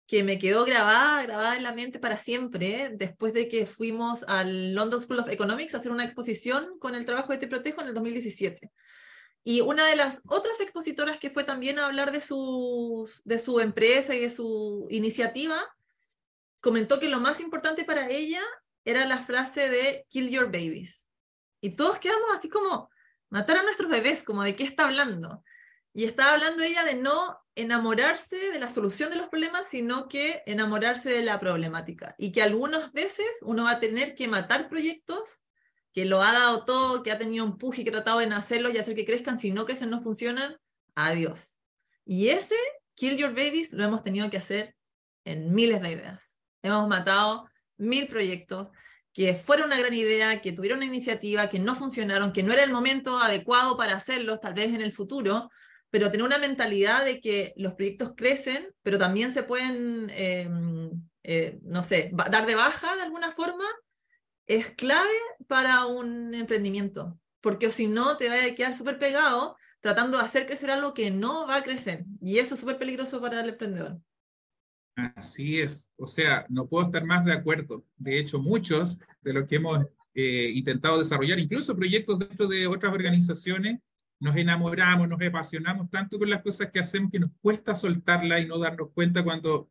que 0.06 0.22
me 0.22 0.38
quedó 0.38 0.64
grabada, 0.64 1.22
grabada 1.22 1.56
en 1.56 1.62
la 1.62 1.72
mente 1.72 1.98
para 1.98 2.16
siempre, 2.16 2.92
después 2.94 3.32
de 3.32 3.48
que 3.48 3.66
fuimos 3.66 4.24
al 4.28 4.72
London 4.74 5.00
School 5.00 5.18
of 5.18 5.28
Economics 5.28 5.74
a 5.74 5.78
hacer 5.78 5.92
una 5.92 6.04
exposición 6.04 6.78
con 6.78 6.94
el 6.94 7.04
trabajo 7.04 7.32
de 7.32 7.38
Te 7.38 7.48
Protejo 7.48 7.82
en 7.82 7.88
el 7.88 7.94
2017. 7.94 8.70
Y 9.48 9.60
una 9.60 9.86
de 9.86 9.94
las 9.94 10.22
otras 10.26 10.60
expositoras 10.60 11.20
que 11.20 11.30
fue 11.30 11.44
también 11.44 11.78
a 11.78 11.86
hablar 11.86 12.10
de 12.10 12.20
su, 12.20 13.08
de 13.22 13.38
su 13.38 13.60
empresa 13.60 14.12
y 14.12 14.18
de 14.18 14.28
su 14.28 14.88
iniciativa, 14.90 15.62
comentó 16.60 16.98
que 16.98 17.08
lo 17.08 17.20
más 17.20 17.38
importante 17.38 17.84
para 17.84 18.10
ella 18.10 18.42
era 18.84 19.06
la 19.06 19.24
frase 19.24 19.68
de 19.68 20.04
kill 20.08 20.30
your 20.30 20.46
babies. 20.46 21.06
Y 21.60 21.76
todos 21.76 22.00
quedamos 22.00 22.26
así 22.36 22.48
como, 22.48 22.90
matar 23.28 23.58
a 23.58 23.62
nuestros 23.62 23.88
bebés, 23.88 24.24
como 24.24 24.42
de 24.42 24.56
qué 24.56 24.64
está 24.64 24.86
hablando. 24.86 25.44
Y 25.92 26.06
estaba 26.06 26.32
hablando 26.32 26.64
ella 26.64 26.82
de 26.82 26.96
no 26.96 27.38
enamorarse 27.54 28.50
de 28.50 28.58
la 28.58 28.68
solución 28.68 29.10
de 29.10 29.16
los 29.16 29.28
problemas, 29.28 29.68
sino 29.68 30.08
que 30.08 30.42
enamorarse 30.46 31.10
de 31.10 31.22
la 31.22 31.38
problemática. 31.38 32.16
Y 32.18 32.32
que 32.32 32.42
algunas 32.42 32.90
veces 32.90 33.28
uno 33.42 33.62
va 33.62 33.70
a 33.70 33.80
tener 33.80 34.16
que 34.16 34.26
matar 34.26 34.68
proyectos 34.68 35.40
que 35.96 36.04
lo 36.04 36.22
ha 36.22 36.30
dado 36.30 36.66
todo, 36.66 37.02
que 37.02 37.10
ha 37.10 37.16
tenido 37.16 37.46
un 37.46 37.56
y 37.74 37.82
que 37.82 37.88
ha 37.88 37.92
tratado 37.94 38.18
de 38.18 38.26
hacerlos 38.26 38.74
y 38.74 38.76
hacer 38.76 38.94
que 38.94 39.06
crezcan, 39.06 39.38
si 39.38 39.50
no 39.50 39.64
que 39.64 39.74
no 39.86 40.02
funcionan, 40.02 40.58
adiós. 40.94 41.58
Y 42.04 42.28
ese 42.28 42.54
Kill 42.94 43.16
Your 43.16 43.30
Babies 43.30 43.72
lo 43.72 43.82
hemos 43.82 44.04
tenido 44.04 44.28
que 44.28 44.36
hacer 44.36 44.76
en 45.24 45.54
miles 45.54 45.80
de 45.80 45.92
ideas. 45.92 46.36
Hemos 46.60 46.86
matado 46.86 47.48
mil 47.78 48.08
proyectos 48.08 48.68
que 49.14 49.34
fueron 49.34 49.68
una 49.68 49.78
gran 49.78 49.94
idea, 49.94 50.42
que 50.42 50.52
tuvieron 50.52 50.80
una 50.80 50.86
iniciativa, 50.86 51.48
que 51.48 51.60
no 51.60 51.74
funcionaron, 51.74 52.34
que 52.34 52.42
no 52.42 52.52
era 52.52 52.62
el 52.62 52.72
momento 52.72 53.18
adecuado 53.18 53.78
para 53.78 53.96
hacerlos, 53.96 54.42
tal 54.42 54.52
vez 54.52 54.74
en 54.74 54.82
el 54.82 54.92
futuro, 54.92 55.48
pero 55.88 56.10
tener 56.10 56.26
una 56.26 56.36
mentalidad 56.36 57.06
de 57.06 57.22
que 57.22 57.54
los 57.56 57.72
proyectos 57.72 58.12
crecen, 58.14 58.68
pero 58.82 58.98
también 58.98 59.30
se 59.30 59.44
pueden, 59.44 60.10
em, 60.10 60.90
eh, 61.22 61.58
no 61.62 61.82
sé, 61.82 62.10
dar 62.12 62.44
de 62.44 62.54
baja 62.54 62.96
de 62.96 63.00
alguna 63.00 63.32
forma, 63.32 63.64
es 64.46 64.70
clave 64.70 65.08
para 65.46 65.86
un 65.86 66.34
emprendimiento, 66.34 67.18
porque 67.40 67.70
si 67.70 67.86
no 67.86 68.16
te 68.16 68.28
va 68.28 68.44
a 68.44 68.54
quedar 68.54 68.74
súper 68.74 68.98
pegado 68.98 69.56
tratando 69.80 70.18
de 70.18 70.24
hacer 70.24 70.46
crecer 70.46 70.70
algo 70.70 70.94
que 70.94 71.10
no 71.10 71.46
va 71.46 71.56
a 71.56 71.62
crecer, 71.62 72.04
y 72.20 72.38
eso 72.38 72.54
es 72.54 72.60
súper 72.60 72.78
peligroso 72.78 73.20
para 73.20 73.40
el 73.40 73.50
emprendedor. 73.50 74.00
Así 75.14 75.60
es, 75.60 75.90
o 75.96 76.06
sea, 76.06 76.46
no 76.48 76.66
puedo 76.66 76.86
estar 76.86 77.04
más 77.04 77.24
de 77.24 77.34
acuerdo. 77.34 77.84
De 77.96 78.18
hecho, 78.18 78.38
muchos 78.38 79.00
de 79.20 79.34
los 79.34 79.46
que 79.46 79.56
hemos 79.56 79.84
eh, 80.14 80.50
intentado 80.54 80.98
desarrollar, 80.98 81.38
incluso 81.38 81.76
proyectos 81.76 82.18
dentro 82.18 82.46
de 82.46 82.66
otras 82.66 82.92
organizaciones, 82.92 83.78
nos 84.18 84.34
enamoramos, 84.34 85.08
nos 85.08 85.20
apasionamos 85.20 85.90
tanto 85.90 86.18
con 86.18 86.30
las 86.30 86.42
cosas 86.42 86.70
que 86.70 86.80
hacemos 86.80 87.10
que 87.10 87.20
nos 87.20 87.30
cuesta 87.42 87.74
soltarla 87.74 88.40
y 88.40 88.46
no 88.46 88.58
darnos 88.58 88.90
cuenta 88.94 89.22
cuando 89.22 89.68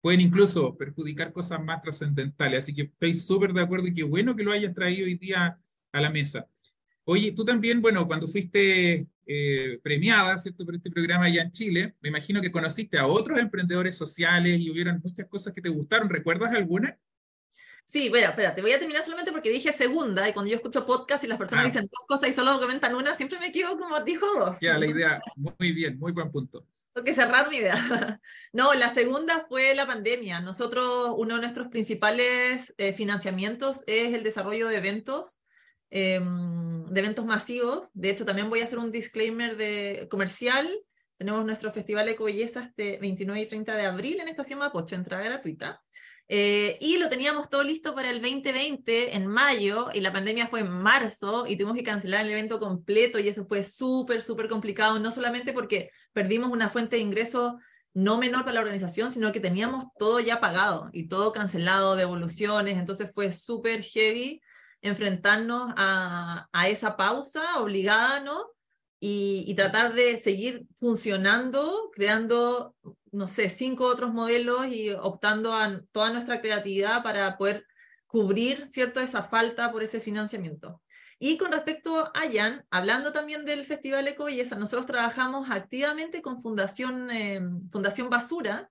pueden 0.00 0.20
incluso 0.20 0.76
perjudicar 0.76 1.32
cosas 1.32 1.62
más 1.62 1.82
trascendentales. 1.82 2.60
Así 2.60 2.74
que 2.74 2.82
estoy 2.82 3.14
súper 3.14 3.52
de 3.52 3.62
acuerdo 3.62 3.86
y 3.88 3.94
qué 3.94 4.02
bueno 4.02 4.34
que 4.34 4.44
lo 4.44 4.52
hayas 4.52 4.74
traído 4.74 5.06
hoy 5.06 5.14
día 5.14 5.58
a 5.92 6.00
la 6.00 6.10
mesa. 6.10 6.46
Oye, 7.04 7.32
tú 7.32 7.44
también, 7.44 7.80
bueno, 7.80 8.06
cuando 8.06 8.28
fuiste 8.28 9.06
eh, 9.26 9.80
premiada, 9.82 10.38
¿cierto?, 10.38 10.64
por 10.64 10.74
este 10.74 10.90
programa 10.90 11.26
allá 11.26 11.42
en 11.42 11.52
Chile, 11.52 11.94
me 12.00 12.08
imagino 12.08 12.40
que 12.40 12.52
conociste 12.52 12.98
a 12.98 13.06
otros 13.06 13.38
emprendedores 13.38 13.96
sociales 13.96 14.60
y 14.60 14.70
hubieron 14.70 15.00
muchas 15.02 15.26
cosas 15.26 15.52
que 15.52 15.62
te 15.62 15.68
gustaron. 15.68 16.08
¿Recuerdas 16.08 16.52
alguna? 16.52 16.98
Sí, 17.84 18.08
bueno, 18.08 18.28
espera, 18.28 18.54
te 18.54 18.62
voy 18.62 18.70
a 18.70 18.78
terminar 18.78 19.02
solamente 19.02 19.32
porque 19.32 19.50
dije 19.50 19.72
segunda 19.72 20.28
y 20.28 20.32
cuando 20.32 20.48
yo 20.48 20.56
escucho 20.56 20.86
podcast 20.86 21.24
y 21.24 21.26
las 21.26 21.38
personas 21.38 21.64
ah. 21.64 21.66
dicen 21.66 21.82
dos 21.82 22.04
cosas 22.06 22.28
y 22.28 22.32
solo 22.32 22.60
comentan 22.60 22.94
una, 22.94 23.16
siempre 23.16 23.40
me 23.40 23.48
equivoco 23.48 23.80
como 23.80 23.98
dijo 24.00 24.26
dos. 24.38 24.58
Ya, 24.60 24.78
la 24.78 24.86
idea, 24.86 25.20
muy 25.34 25.72
bien, 25.72 25.98
muy 25.98 26.12
buen 26.12 26.30
punto. 26.30 26.64
Tengo 27.02 27.16
que 27.16 27.22
cerrar 27.22 27.48
mi 27.48 27.56
idea. 27.58 27.74
No, 28.52 28.74
la 28.74 28.90
segunda 28.90 29.46
fue 29.48 29.74
la 29.74 29.86
pandemia. 29.86 30.40
Nosotros, 30.40 31.14
uno 31.16 31.36
de 31.36 31.42
nuestros 31.42 31.68
principales 31.68 32.74
eh, 32.78 32.92
financiamientos 32.92 33.84
es 33.86 34.12
el 34.12 34.22
desarrollo 34.22 34.68
de 34.68 34.76
eventos 34.76 35.40
Em, 35.90 36.84
de 36.86 37.00
eventos 37.00 37.24
masivos. 37.24 37.88
De 37.94 38.10
hecho, 38.10 38.24
también 38.24 38.48
voy 38.48 38.60
a 38.60 38.64
hacer 38.64 38.78
un 38.78 38.92
disclaimer 38.92 39.56
de 39.56 40.06
comercial. 40.08 40.70
Tenemos 41.18 41.44
nuestro 41.44 41.72
Festival 41.72 42.08
Eco 42.08 42.24
Belleza 42.24 42.62
este 42.64 42.98
29 42.98 43.40
y 43.42 43.46
30 43.46 43.76
de 43.76 43.86
abril 43.86 44.20
en 44.20 44.28
Estación 44.28 44.60
Mapocho, 44.60 44.94
entrada 44.94 45.24
gratuita. 45.24 45.82
Eh, 46.32 46.78
y 46.80 46.98
lo 46.98 47.08
teníamos 47.08 47.48
todo 47.48 47.64
listo 47.64 47.92
para 47.92 48.08
el 48.08 48.22
2020 48.22 49.16
en 49.16 49.26
mayo 49.26 49.88
y 49.92 49.98
la 49.98 50.12
pandemia 50.12 50.46
fue 50.46 50.60
en 50.60 50.70
marzo 50.70 51.44
y 51.48 51.56
tuvimos 51.56 51.76
que 51.76 51.82
cancelar 51.82 52.24
el 52.24 52.30
evento 52.30 52.60
completo 52.60 53.18
y 53.18 53.26
eso 53.26 53.46
fue 53.46 53.64
súper, 53.64 54.22
súper 54.22 54.48
complicado, 54.48 55.00
no 55.00 55.10
solamente 55.10 55.52
porque 55.52 55.90
perdimos 56.12 56.52
una 56.52 56.68
fuente 56.68 56.94
de 56.94 57.02
ingreso 57.02 57.58
no 57.94 58.16
menor 58.18 58.42
para 58.42 58.54
la 58.54 58.60
organización, 58.60 59.10
sino 59.10 59.32
que 59.32 59.40
teníamos 59.40 59.86
todo 59.98 60.20
ya 60.20 60.38
pagado 60.38 60.88
y 60.92 61.08
todo 61.08 61.32
cancelado, 61.32 61.96
devoluciones, 61.96 62.78
entonces 62.78 63.10
fue 63.12 63.32
súper 63.32 63.82
heavy 63.82 64.40
enfrentarnos 64.82 65.72
a, 65.76 66.48
esa 66.68 66.96
pausa 66.96 67.58
obligada, 67.58 68.20
¿no? 68.20 68.46
Y, 69.00 69.52
tratar 69.56 69.94
de 69.94 70.16
seguir 70.16 70.66
funcionando, 70.76 71.90
creando, 71.92 72.76
no 73.12 73.28
sé, 73.28 73.50
cinco 73.50 73.86
otros 73.86 74.12
modelos 74.12 74.66
y 74.66 74.90
optando 74.90 75.52
a 75.54 75.80
toda 75.92 76.10
nuestra 76.10 76.40
creatividad 76.40 77.02
para 77.02 77.36
poder 77.36 77.66
cubrir 78.06 78.66
cierto 78.70 79.00
esa 79.00 79.22
falta 79.22 79.70
por 79.72 79.82
ese 79.82 80.00
financiamiento. 80.00 80.80
Y 81.22 81.36
con 81.36 81.52
respecto 81.52 82.10
a 82.14 82.22
Jan, 82.32 82.64
hablando 82.70 83.12
también 83.12 83.44
del 83.44 83.66
Festival 83.66 84.08
Eco 84.08 84.24
Belleza, 84.24 84.56
nosotros 84.56 84.86
trabajamos 84.86 85.50
activamente 85.50 86.22
con 86.22 86.40
Fundación, 86.40 87.10
eh, 87.10 87.42
Fundación 87.70 88.08
Basura, 88.08 88.70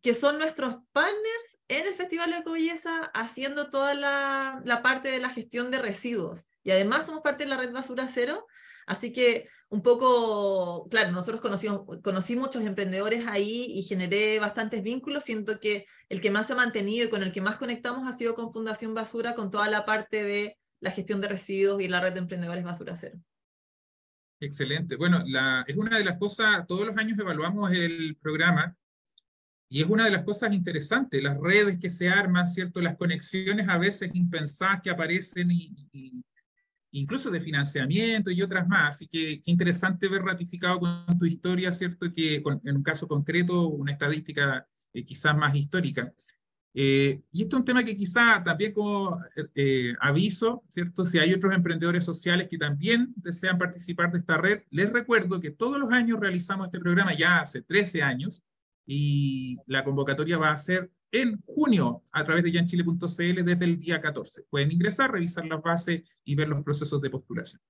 que 0.00 0.14
son 0.14 0.38
nuestros 0.38 0.76
partners 0.92 1.58
en 1.68 1.88
el 1.88 1.94
Festival 1.94 2.32
Eco 2.32 2.52
Belleza, 2.52 3.10
haciendo 3.12 3.70
toda 3.70 3.94
la, 3.94 4.62
la, 4.64 4.82
parte 4.82 5.10
de 5.10 5.18
la 5.18 5.30
gestión 5.30 5.70
de 5.70 5.80
residuos. 5.80 6.46
Y 6.62 6.70
además 6.70 7.06
somos 7.06 7.22
parte 7.22 7.44
de 7.44 7.50
la 7.50 7.56
red 7.56 7.72
Basura 7.72 8.08
Cero, 8.08 8.46
así 8.90 9.12
que 9.12 9.48
un 9.70 9.82
poco, 9.82 10.88
claro, 10.90 11.12
nosotros 11.12 11.40
conocimos, 11.40 11.86
conocí 12.02 12.34
muchos 12.34 12.64
emprendedores 12.64 13.26
ahí 13.28 13.66
y 13.68 13.82
generé 13.82 14.40
bastantes 14.40 14.82
vínculos. 14.82 15.24
Siento 15.24 15.60
que 15.60 15.86
el 16.08 16.20
que 16.20 16.30
más 16.30 16.48
se 16.48 16.54
ha 16.54 16.56
mantenido 16.56 17.06
y 17.06 17.10
con 17.10 17.22
el 17.22 17.30
que 17.30 17.40
más 17.40 17.56
conectamos 17.56 18.08
ha 18.08 18.12
sido 18.12 18.34
con 18.34 18.52
Fundación 18.52 18.94
Basura, 18.94 19.36
con 19.36 19.50
toda 19.50 19.68
la 19.68 19.84
parte 19.84 20.24
de 20.24 20.58
la 20.80 20.90
gestión 20.90 21.20
de 21.20 21.28
residuos 21.28 21.80
y 21.80 21.86
la 21.86 22.00
red 22.00 22.12
de 22.12 22.18
emprendedores 22.18 22.64
basura 22.64 22.96
cero. 22.96 23.20
Excelente. 24.40 24.96
Bueno, 24.96 25.22
es 25.66 25.76
una 25.76 25.98
de 25.98 26.04
las 26.04 26.18
cosas, 26.18 26.66
todos 26.66 26.86
los 26.86 26.96
años 26.96 27.18
evaluamos 27.18 27.70
el 27.72 28.16
programa 28.20 28.74
y 29.68 29.82
es 29.82 29.88
una 29.88 30.06
de 30.06 30.10
las 30.10 30.24
cosas 30.24 30.52
interesantes, 30.52 31.22
las 31.22 31.38
redes 31.38 31.78
que 31.78 31.90
se 31.90 32.08
arman, 32.08 32.48
¿cierto? 32.48 32.80
Las 32.80 32.96
conexiones 32.96 33.68
a 33.68 33.78
veces 33.78 34.10
impensadas 34.14 34.80
que 34.82 34.90
aparecen 34.90 35.48
y, 35.52 36.24
incluso 36.92 37.30
de 37.30 37.40
financiamiento 37.40 38.30
y 38.30 38.42
otras 38.42 38.66
más. 38.68 38.96
Así 38.96 39.06
que 39.06 39.42
qué 39.42 39.50
interesante 39.50 40.08
ver 40.08 40.22
ratificado 40.22 40.80
con 40.80 41.18
tu 41.18 41.26
historia, 41.26 41.72
¿cierto? 41.72 42.12
Que 42.12 42.42
en 42.64 42.76
un 42.76 42.82
caso 42.82 43.06
concreto, 43.06 43.68
una 43.68 43.92
estadística 43.92 44.66
eh, 44.92 45.04
quizás 45.04 45.36
más 45.36 45.54
histórica. 45.54 46.12
Eh, 46.72 47.22
y 47.32 47.42
esto 47.42 47.56
es 47.56 47.60
un 47.60 47.64
tema 47.64 47.82
que 47.82 47.96
quizá 47.96 48.42
también 48.44 48.72
como 48.72 49.20
eh, 49.54 49.92
aviso, 50.00 50.62
¿cierto? 50.68 51.04
Si 51.04 51.18
hay 51.18 51.32
otros 51.32 51.52
emprendedores 51.52 52.04
sociales 52.04 52.46
que 52.48 52.58
también 52.58 53.12
desean 53.16 53.58
participar 53.58 54.12
de 54.12 54.18
esta 54.18 54.38
red, 54.38 54.62
les 54.70 54.92
recuerdo 54.92 55.40
que 55.40 55.50
todos 55.50 55.80
los 55.80 55.90
años 55.92 56.20
realizamos 56.20 56.66
este 56.66 56.78
programa 56.78 57.12
ya 57.12 57.40
hace 57.40 57.62
13 57.62 58.02
años 58.02 58.44
y 58.86 59.58
la 59.66 59.82
convocatoria 59.82 60.38
va 60.38 60.52
a 60.52 60.58
ser 60.58 60.90
en 61.12 61.40
junio 61.46 62.04
a 62.12 62.24
través 62.24 62.44
de 62.44 62.52
yanchile.cl 62.52 63.44
desde 63.44 63.64
el 63.64 63.78
día 63.78 64.00
14. 64.00 64.44
Pueden 64.48 64.72
ingresar, 64.72 65.12
revisar 65.12 65.44
las 65.46 65.62
bases 65.62 66.02
y 66.24 66.34
ver 66.34 66.48
los 66.48 66.62
procesos 66.62 67.00
de 67.00 67.10
postulación. 67.10 67.60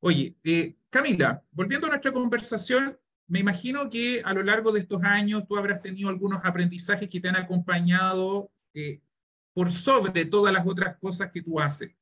Oye, 0.00 0.36
eh, 0.44 0.76
Camila, 0.90 1.42
volviendo 1.52 1.86
a 1.86 1.90
nuestra 1.90 2.12
conversación, 2.12 2.98
me 3.28 3.40
imagino 3.40 3.88
que 3.88 4.20
a 4.24 4.34
lo 4.34 4.42
largo 4.42 4.72
de 4.72 4.80
estos 4.80 5.02
años 5.04 5.46
tú 5.48 5.56
habrás 5.56 5.80
tenido 5.80 6.08
algunos 6.08 6.44
aprendizajes 6.44 7.08
que 7.08 7.20
te 7.20 7.28
han 7.28 7.36
acompañado 7.36 8.50
eh, 8.74 9.00
por 9.54 9.70
sobre 9.70 10.24
todas 10.24 10.52
las 10.52 10.66
otras 10.66 10.98
cosas 10.98 11.30
que 11.30 11.42
tú 11.42 11.60
haces. 11.60 11.92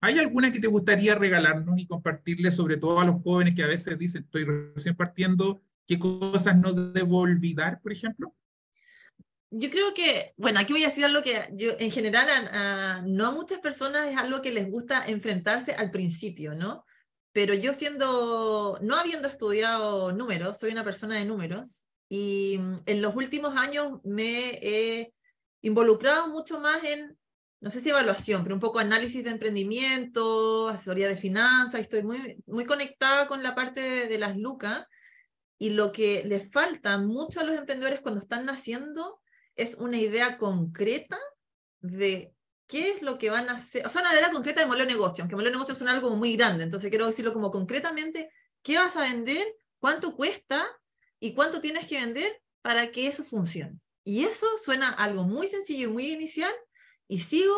¿Hay 0.00 0.18
alguna 0.18 0.52
que 0.52 0.60
te 0.60 0.68
gustaría 0.68 1.16
regalarnos 1.16 1.78
y 1.78 1.86
compartirle, 1.86 2.52
sobre 2.52 2.76
todo 2.76 3.00
a 3.00 3.04
los 3.04 3.20
jóvenes 3.22 3.54
que 3.54 3.64
a 3.64 3.66
veces 3.66 3.98
dicen, 3.98 4.22
estoy 4.22 4.44
recién 4.44 4.94
partiendo, 4.94 5.60
qué 5.86 5.98
cosas 5.98 6.56
no 6.56 6.72
debo 6.72 7.18
olvidar, 7.18 7.80
por 7.82 7.92
ejemplo? 7.92 8.34
Yo 9.50 9.70
creo 9.70 9.94
que, 9.94 10.34
bueno, 10.36 10.60
aquí 10.60 10.72
voy 10.72 10.82
a 10.84 10.88
decir 10.88 11.04
algo 11.04 11.22
que 11.22 11.48
yo, 11.54 11.72
en 11.78 11.90
general 11.90 13.06
no 13.06 13.26
a 13.26 13.30
muchas 13.30 13.60
personas 13.60 14.08
es 14.08 14.16
algo 14.16 14.42
que 14.42 14.52
les 14.52 14.70
gusta 14.70 15.04
enfrentarse 15.06 15.72
al 15.72 15.90
principio, 15.90 16.54
¿no? 16.54 16.84
pero 17.38 17.54
yo 17.54 17.72
siendo, 17.72 18.80
no 18.82 18.96
habiendo 18.96 19.28
estudiado 19.28 20.10
números, 20.10 20.58
soy 20.58 20.72
una 20.72 20.82
persona 20.82 21.16
de 21.18 21.24
números 21.24 21.86
y 22.08 22.58
mm, 22.58 22.82
en 22.86 23.00
los 23.00 23.14
últimos 23.14 23.56
años 23.56 24.00
me 24.02 24.58
he 24.60 25.14
involucrado 25.62 26.26
mucho 26.26 26.58
más 26.58 26.82
en, 26.82 27.16
no 27.60 27.70
sé 27.70 27.80
si 27.80 27.90
evaluación, 27.90 28.42
pero 28.42 28.56
un 28.56 28.60
poco 28.60 28.80
análisis 28.80 29.22
de 29.22 29.30
emprendimiento, 29.30 30.68
asesoría 30.68 31.06
de 31.06 31.16
finanzas, 31.16 31.80
estoy 31.80 32.02
muy, 32.02 32.42
muy 32.46 32.64
conectada 32.64 33.28
con 33.28 33.42
la 33.44 33.54
parte 33.54 33.80
de, 33.82 34.06
de 34.08 34.18
las 34.18 34.36
lucas 34.36 34.86
y 35.58 35.70
lo 35.70 35.92
que 35.92 36.24
les 36.24 36.50
falta 36.50 36.98
mucho 36.98 37.38
a 37.38 37.44
los 37.44 37.56
emprendedores 37.56 38.00
cuando 38.00 38.20
están 38.20 38.46
naciendo 38.46 39.20
es 39.58 39.74
una 39.74 39.98
idea 39.98 40.38
concreta 40.38 41.18
de 41.80 42.34
qué 42.66 42.90
es 42.90 43.02
lo 43.02 43.18
que 43.18 43.30
van 43.30 43.48
a 43.48 43.54
hacer, 43.54 43.84
o 43.86 43.90
sea, 43.90 44.02
una 44.02 44.14
idea 44.14 44.30
concreta 44.30 44.60
de 44.60 44.66
modelo 44.66 44.86
de 44.86 44.92
negocio, 44.92 45.22
aunque 45.22 45.34
modelo 45.34 45.50
de 45.50 45.56
negocio 45.56 45.74
suena 45.74 45.92
algo 45.92 46.10
muy 46.10 46.36
grande, 46.36 46.64
entonces 46.64 46.90
quiero 46.90 47.06
decirlo 47.06 47.32
como 47.32 47.50
concretamente, 47.50 48.30
¿qué 48.62 48.76
vas 48.76 48.96
a 48.96 49.02
vender? 49.02 49.46
¿Cuánto 49.78 50.14
cuesta? 50.14 50.64
¿Y 51.18 51.34
cuánto 51.34 51.60
tienes 51.60 51.86
que 51.86 51.98
vender 51.98 52.40
para 52.62 52.92
que 52.92 53.06
eso 53.06 53.24
funcione? 53.24 53.78
Y 54.04 54.24
eso 54.24 54.46
suena 54.62 54.90
algo 54.90 55.24
muy 55.24 55.46
sencillo 55.46 55.88
y 55.88 55.92
muy 55.92 56.12
inicial, 56.12 56.52
y 57.08 57.18
sigo 57.18 57.56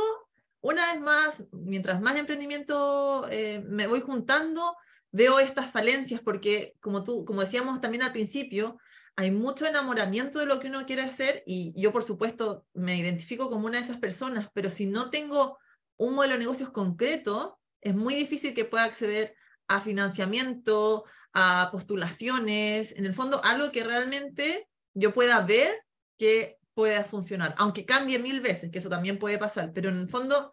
una 0.61 0.93
vez 0.93 1.01
más, 1.01 1.45
mientras 1.53 2.01
más 2.01 2.17
emprendimiento 2.17 3.27
eh, 3.31 3.61
me 3.67 3.87
voy 3.87 4.01
juntando, 4.01 4.77
veo 5.13 5.41
estas 5.41 5.71
falencias, 5.71 6.21
porque 6.21 6.75
como, 6.81 7.05
tú, 7.05 7.25
como 7.25 7.41
decíamos 7.41 7.81
también 7.81 8.03
al 8.03 8.13
principio, 8.13 8.79
hay 9.17 9.31
mucho 9.31 9.67
enamoramiento 9.67 10.39
de 10.39 10.47
lo 10.47 10.61
que 10.61 10.69
uno 10.69 10.87
quiere 10.87 11.03
hacer 11.03 11.43
y 11.47 11.75
yo 11.81 11.93
por 11.93 12.03
supuesto 12.03 12.65
me 12.73 12.97
identifico 12.97 13.51
como 13.51 13.67
una 13.67 13.79
de 13.79 13.85
esas 13.85 13.99
personas, 13.99 14.49
pero 14.55 14.71
si 14.71 14.87
no 14.87 15.11
tengo 15.11 15.59
un 15.97 16.15
modelo 16.15 16.35
de 16.35 16.41
negocios 16.41 16.71
concreto, 16.71 17.59
es 17.81 17.95
muy 17.95 18.15
difícil 18.15 18.55
que 18.55 18.65
pueda 18.65 18.85
acceder 18.85 19.35
a 19.69 19.81
financiamiento, 19.81 21.05
a 21.33 21.69
postulaciones, 21.71 22.93
en 22.93 23.05
el 23.05 23.15
fondo 23.15 23.43
algo 23.45 23.71
que 23.71 23.85
realmente 23.85 24.69
yo 24.95 25.13
pueda 25.13 25.41
ver 25.43 25.83
que 26.19 26.59
pueda 26.75 27.05
funcionar, 27.05 27.55
aunque 27.59 27.85
cambie 27.85 28.19
mil 28.19 28.41
veces, 28.41 28.71
que 28.71 28.79
eso 28.79 28.89
también 28.89 29.19
puede 29.19 29.39
pasar, 29.39 29.73
pero 29.75 29.91
en 29.91 29.97
el 29.97 30.09
fondo 30.09 30.53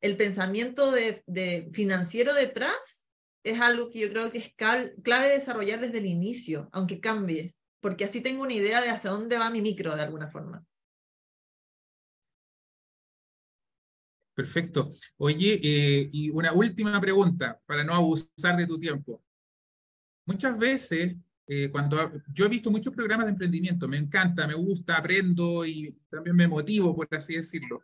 el 0.00 0.16
pensamiento 0.16 0.90
de, 0.90 1.22
de 1.26 1.70
financiero 1.72 2.34
detrás 2.34 2.97
es 3.42 3.60
algo 3.60 3.90
que 3.90 4.00
yo 4.00 4.10
creo 4.10 4.30
que 4.30 4.38
es 4.38 4.54
clave 4.54 5.28
desarrollar 5.28 5.80
desde 5.80 5.98
el 5.98 6.06
inicio, 6.06 6.68
aunque 6.72 7.00
cambie 7.00 7.54
porque 7.80 8.04
así 8.04 8.20
tengo 8.20 8.42
una 8.42 8.54
idea 8.54 8.80
de 8.80 8.90
hacia 8.90 9.10
dónde 9.10 9.38
va 9.38 9.50
mi 9.50 9.62
micro 9.62 9.94
de 9.94 10.02
alguna 10.02 10.28
forma. 10.28 10.64
Perfecto. 14.34 14.90
Oye, 15.16 15.58
eh, 15.62 16.08
y 16.12 16.30
una 16.30 16.52
última 16.52 17.00
pregunta 17.00 17.60
para 17.66 17.82
no 17.82 17.94
abusar 17.94 18.56
de 18.56 18.66
tu 18.66 18.78
tiempo. 18.78 19.22
Muchas 20.26 20.56
veces, 20.58 21.16
eh, 21.46 21.70
cuando 21.70 22.12
yo 22.32 22.44
he 22.44 22.48
visto 22.48 22.70
muchos 22.70 22.94
programas 22.94 23.26
de 23.26 23.32
emprendimiento, 23.32 23.88
me 23.88 23.96
encanta, 23.96 24.46
me 24.46 24.54
gusta, 24.54 24.96
aprendo 24.96 25.64
y 25.66 25.98
también 26.08 26.36
me 26.36 26.46
motivo, 26.46 26.94
por 26.94 27.08
así 27.16 27.34
decirlo, 27.34 27.82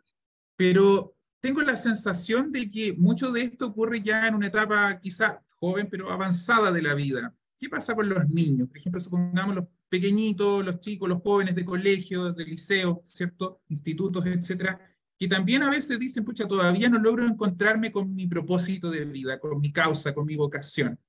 pero 0.55 1.15
tengo 1.41 1.61
la 1.61 1.75
sensación 1.75 2.51
de 2.51 2.69
que 2.69 2.93
mucho 2.93 3.31
de 3.31 3.41
esto 3.41 3.67
ocurre 3.67 4.01
ya 4.01 4.27
en 4.27 4.35
una 4.35 4.47
etapa 4.47 4.97
quizá 4.99 5.43
joven, 5.59 5.87
pero 5.89 6.11
avanzada 6.11 6.71
de 6.71 6.81
la 6.81 6.93
vida. 6.93 7.33
¿Qué 7.57 7.69
pasa 7.69 7.95
con 7.95 8.09
los 8.09 8.27
niños? 8.29 8.67
Por 8.67 8.77
ejemplo, 8.77 8.99
supongamos 8.99 9.55
los 9.55 9.65
pequeñitos, 9.87 10.65
los 10.65 10.79
chicos, 10.79 11.07
los 11.07 11.21
jóvenes 11.21 11.55
de 11.55 11.63
colegio, 11.63 12.33
de 12.33 12.45
liceo, 12.45 13.01
¿cierto? 13.03 13.61
Institutos, 13.69 14.25
etcétera, 14.25 14.79
que 15.17 15.27
también 15.27 15.63
a 15.63 15.69
veces 15.69 15.97
dicen, 15.97 16.25
pucha, 16.25 16.47
todavía 16.47 16.89
no 16.89 16.99
logro 16.99 17.25
encontrarme 17.25 17.91
con 17.91 18.13
mi 18.13 18.27
propósito 18.27 18.91
de 18.91 19.05
vida, 19.05 19.39
con 19.39 19.59
mi 19.59 19.71
causa, 19.71 20.13
con 20.13 20.25
mi 20.25 20.35
vocación. 20.35 20.99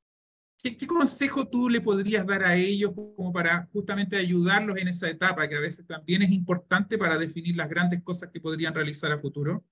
¿Qué, 0.62 0.76
¿Qué, 0.76 0.86
consejo 0.86 1.48
tú 1.48 1.68
le 1.68 1.80
podrías 1.80 2.24
dar 2.26 2.44
a 2.44 2.56
ellos 2.56 2.92
como 2.94 3.32
para 3.32 3.68
justamente 3.72 4.16
ayudarlos 4.16 4.78
en 4.78 4.88
esa 4.88 5.08
etapa, 5.08 5.48
que 5.48 5.56
a 5.56 5.60
veces 5.60 5.86
también 5.86 6.22
es 6.22 6.30
importante 6.30 6.96
para 6.96 7.18
definir 7.18 7.56
las 7.56 7.68
grandes 7.68 8.02
cosas 8.02 8.30
que 8.32 8.40
podrían 8.40 8.74
realizar 8.74 9.12
a 9.12 9.18
futuro? 9.18 9.64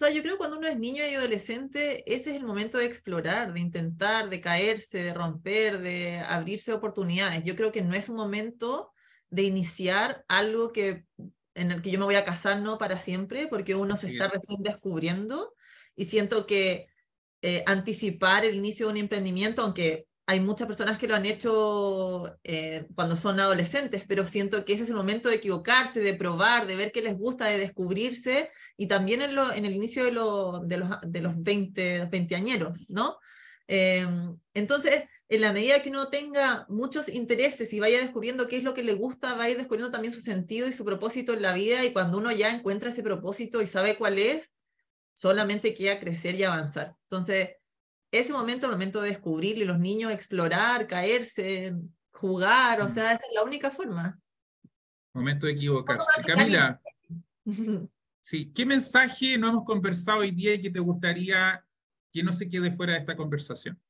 O 0.00 0.06
sea, 0.06 0.14
yo 0.14 0.22
creo 0.22 0.36
que 0.36 0.38
cuando 0.38 0.56
uno 0.56 0.66
es 0.66 0.78
niño 0.78 1.06
y 1.06 1.14
adolescente, 1.14 2.02
ese 2.10 2.30
es 2.30 2.36
el 2.36 2.44
momento 2.44 2.78
de 2.78 2.86
explorar, 2.86 3.52
de 3.52 3.60
intentar, 3.60 4.30
de 4.30 4.40
caerse, 4.40 4.96
de 4.96 5.12
romper, 5.12 5.78
de 5.78 6.20
abrirse 6.20 6.72
oportunidades. 6.72 7.44
Yo 7.44 7.54
creo 7.54 7.70
que 7.70 7.82
no 7.82 7.92
es 7.92 8.08
un 8.08 8.16
momento 8.16 8.92
de 9.28 9.42
iniciar 9.42 10.24
algo 10.26 10.72
que 10.72 11.04
en 11.52 11.70
el 11.70 11.82
que 11.82 11.90
yo 11.90 11.98
me 11.98 12.06
voy 12.06 12.14
a 12.14 12.24
casar 12.24 12.62
no 12.62 12.78
para 12.78 12.98
siempre, 12.98 13.46
porque 13.46 13.74
uno 13.74 13.94
se 13.98 14.10
está 14.10 14.28
recién 14.28 14.62
descubriendo 14.62 15.52
y 15.94 16.06
siento 16.06 16.46
que 16.46 16.86
eh, 17.42 17.62
anticipar 17.66 18.46
el 18.46 18.54
inicio 18.54 18.86
de 18.86 18.92
un 18.92 18.98
emprendimiento, 18.98 19.60
aunque 19.60 20.06
hay 20.30 20.38
muchas 20.38 20.68
personas 20.68 20.96
que 20.96 21.08
lo 21.08 21.16
han 21.16 21.26
hecho 21.26 22.38
eh, 22.44 22.86
cuando 22.94 23.16
son 23.16 23.40
adolescentes, 23.40 24.04
pero 24.06 24.28
siento 24.28 24.64
que 24.64 24.74
ese 24.74 24.84
es 24.84 24.90
el 24.90 24.94
momento 24.94 25.28
de 25.28 25.34
equivocarse, 25.34 25.98
de 25.98 26.14
probar, 26.14 26.68
de 26.68 26.76
ver 26.76 26.92
qué 26.92 27.02
les 27.02 27.18
gusta, 27.18 27.46
de 27.46 27.58
descubrirse, 27.58 28.48
y 28.76 28.86
también 28.86 29.22
en, 29.22 29.34
lo, 29.34 29.52
en 29.52 29.64
el 29.64 29.72
inicio 29.72 30.04
de, 30.04 30.12
lo, 30.12 30.60
de, 30.60 30.76
los, 30.76 30.88
de 31.04 31.20
los 31.20 31.42
20, 31.42 32.04
20 32.04 32.36
añeros, 32.36 32.88
¿no? 32.90 33.18
Eh, 33.66 34.06
entonces, 34.54 35.02
en 35.28 35.40
la 35.40 35.52
medida 35.52 35.82
que 35.82 35.90
uno 35.90 36.10
tenga 36.10 36.64
muchos 36.68 37.08
intereses 37.08 37.72
y 37.72 37.80
vaya 37.80 37.98
descubriendo 37.98 38.46
qué 38.46 38.56
es 38.56 38.62
lo 38.62 38.72
que 38.72 38.84
le 38.84 38.94
gusta, 38.94 39.34
va 39.34 39.44
a 39.44 39.50
ir 39.50 39.56
descubriendo 39.56 39.90
también 39.90 40.14
su 40.14 40.20
sentido 40.20 40.68
y 40.68 40.72
su 40.72 40.84
propósito 40.84 41.32
en 41.32 41.42
la 41.42 41.54
vida, 41.54 41.84
y 41.84 41.92
cuando 41.92 42.18
uno 42.18 42.30
ya 42.30 42.52
encuentra 42.52 42.90
ese 42.90 43.02
propósito 43.02 43.60
y 43.62 43.66
sabe 43.66 43.98
cuál 43.98 44.20
es, 44.20 44.52
solamente 45.12 45.74
queda 45.74 45.98
crecer 45.98 46.36
y 46.36 46.44
avanzar. 46.44 46.94
Entonces, 47.10 47.48
ese 48.10 48.32
momento, 48.32 48.66
el 48.66 48.72
momento 48.72 49.00
de 49.00 49.10
descubrir 49.10 49.58
y 49.58 49.64
los 49.64 49.78
niños 49.78 50.12
explorar, 50.12 50.86
caerse, 50.86 51.74
jugar, 52.12 52.80
o 52.80 52.86
mm. 52.86 52.88
sea, 52.88 53.12
esa 53.12 53.22
es 53.22 53.34
la 53.34 53.42
única 53.42 53.70
forma. 53.70 54.18
Momento 55.12 55.46
de 55.46 55.52
equivocarse. 55.52 56.22
Camila, 56.26 56.80
Sí, 58.20 58.52
¿qué 58.54 58.66
mensaje 58.66 59.38
no 59.38 59.48
hemos 59.48 59.64
conversado 59.64 60.20
hoy 60.20 60.30
día 60.30 60.54
y 60.54 60.60
que 60.60 60.70
te 60.70 60.78
gustaría 60.78 61.64
que 62.12 62.22
no 62.22 62.32
se 62.32 62.48
quede 62.48 62.70
fuera 62.70 62.92
de 62.92 63.00
esta 63.00 63.16
conversación? 63.16 63.80